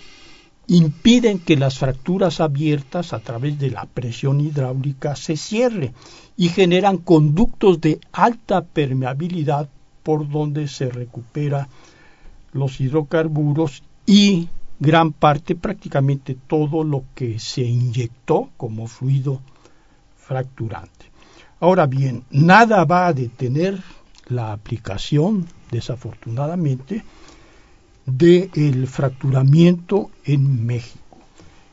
[0.67, 5.95] impiden que las fracturas abiertas a través de la presión hidráulica se cierren
[6.37, 9.69] y generan conductos de alta permeabilidad
[10.03, 11.69] por donde se recupera
[12.53, 14.49] los hidrocarburos y
[14.81, 19.41] gran parte, prácticamente todo lo que se inyectó como fluido
[20.17, 21.08] fracturante.
[21.61, 23.83] Ahora bien, nada va a detener
[24.29, 27.03] la aplicación, desafortunadamente,
[28.07, 31.19] del fracturamiento en México.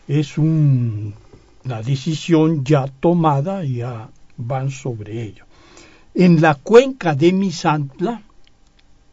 [0.07, 1.13] Es una
[1.83, 5.45] decisión ya tomada, ya van sobre ello.
[6.13, 8.21] En la cuenca de Misantla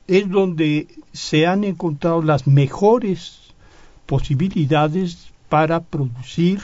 [0.06, 3.40] es donde se han encontrado las mejores
[4.06, 6.60] posibilidades para producir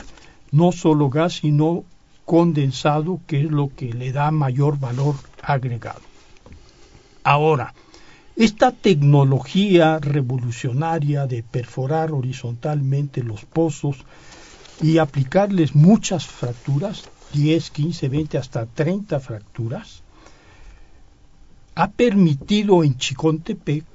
[0.50, 1.84] no solo gas, sino
[2.28, 6.02] condensado, que es lo que le da mayor valor agregado.
[7.24, 7.72] Ahora,
[8.36, 14.04] esta tecnología revolucionaria de perforar horizontalmente los pozos
[14.82, 20.02] y aplicarles muchas fracturas, 10, 15, 20, hasta 30 fracturas,
[21.76, 23.86] ha permitido en Chicontepec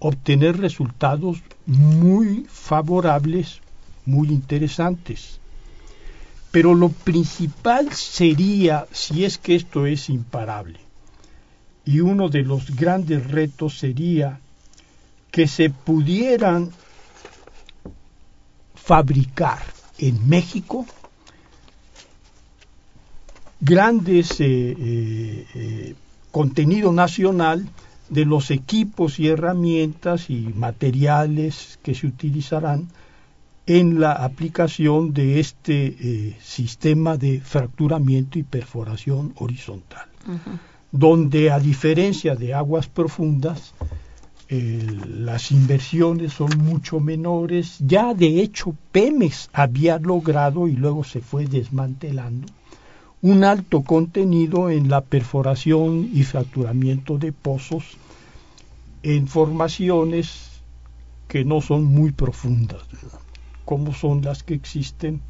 [0.00, 3.60] obtener resultados muy favorables,
[4.04, 5.38] muy interesantes.
[6.56, 10.80] Pero lo principal sería, si es que esto es imparable,
[11.84, 14.40] y uno de los grandes retos sería
[15.30, 16.72] que se pudieran
[18.74, 19.58] fabricar
[19.98, 20.86] en México
[23.60, 25.94] grandes eh, eh, eh,
[26.30, 27.68] contenido nacional
[28.08, 32.88] de los equipos y herramientas y materiales que se utilizarán
[33.66, 40.06] en la aplicación de este sistema de fracturamiento y perforación horizontal
[40.92, 43.74] donde a diferencia de aguas profundas,
[44.48, 47.76] las inversiones son mucho menores.
[47.80, 52.46] Ya de hecho Pemex había logrado y luego se fue desmantelando
[53.22, 57.96] un alto contenido en la perforación y fracturamiento de pozos
[59.02, 60.50] en formaciones
[61.26, 62.82] que no son muy profundas,
[63.66, 65.20] como son las que existen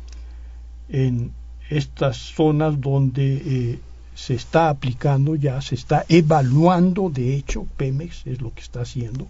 [0.88, 1.32] en
[1.68, 3.80] estas zonas donde eh,
[4.14, 9.26] se está aplicando ya, se está evaluando, de hecho, Pemex es lo que está haciendo,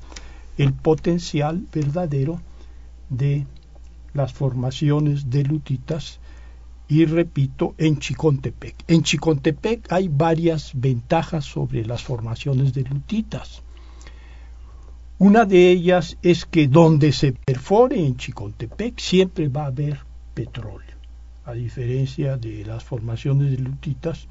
[0.59, 2.41] el potencial verdadero
[3.09, 3.47] de
[4.13, 6.19] las formaciones de lutitas
[6.89, 8.77] y repito, en Chicontepec.
[8.87, 13.63] En Chicontepec hay varias ventajas sobre las formaciones de lutitas.
[15.19, 20.01] Una de ellas es que donde se perfore en Chicontepec siempre va a haber
[20.35, 20.95] petróleo,
[21.47, 24.27] a diferencia de las formaciones de lutitas,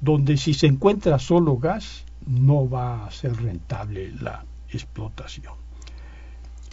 [0.00, 5.54] donde si se encuentra solo gas no va a ser rentable la explotación.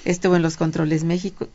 [0.04, 1.48] Estuvo en los controles México,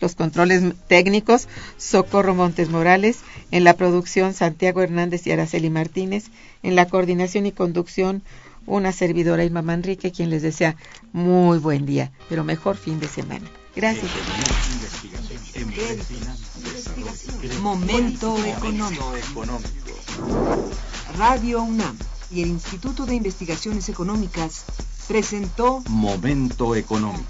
[0.00, 3.20] los controles técnicos Socorro Montes Morales,
[3.52, 6.30] en la producción Santiago Hernández y Araceli Martínez,
[6.64, 8.22] en la coordinación y conducción
[8.66, 10.76] una servidora Irma Manrique, quien les desea
[11.12, 13.46] muy buen día, pero mejor fin de semana.
[13.74, 14.10] Gracias.
[17.60, 19.14] Momento económico.
[21.16, 21.96] Radio UNAM
[22.30, 24.64] y el Instituto de Investigaciones Económicas
[25.08, 27.24] presentó Momento económico.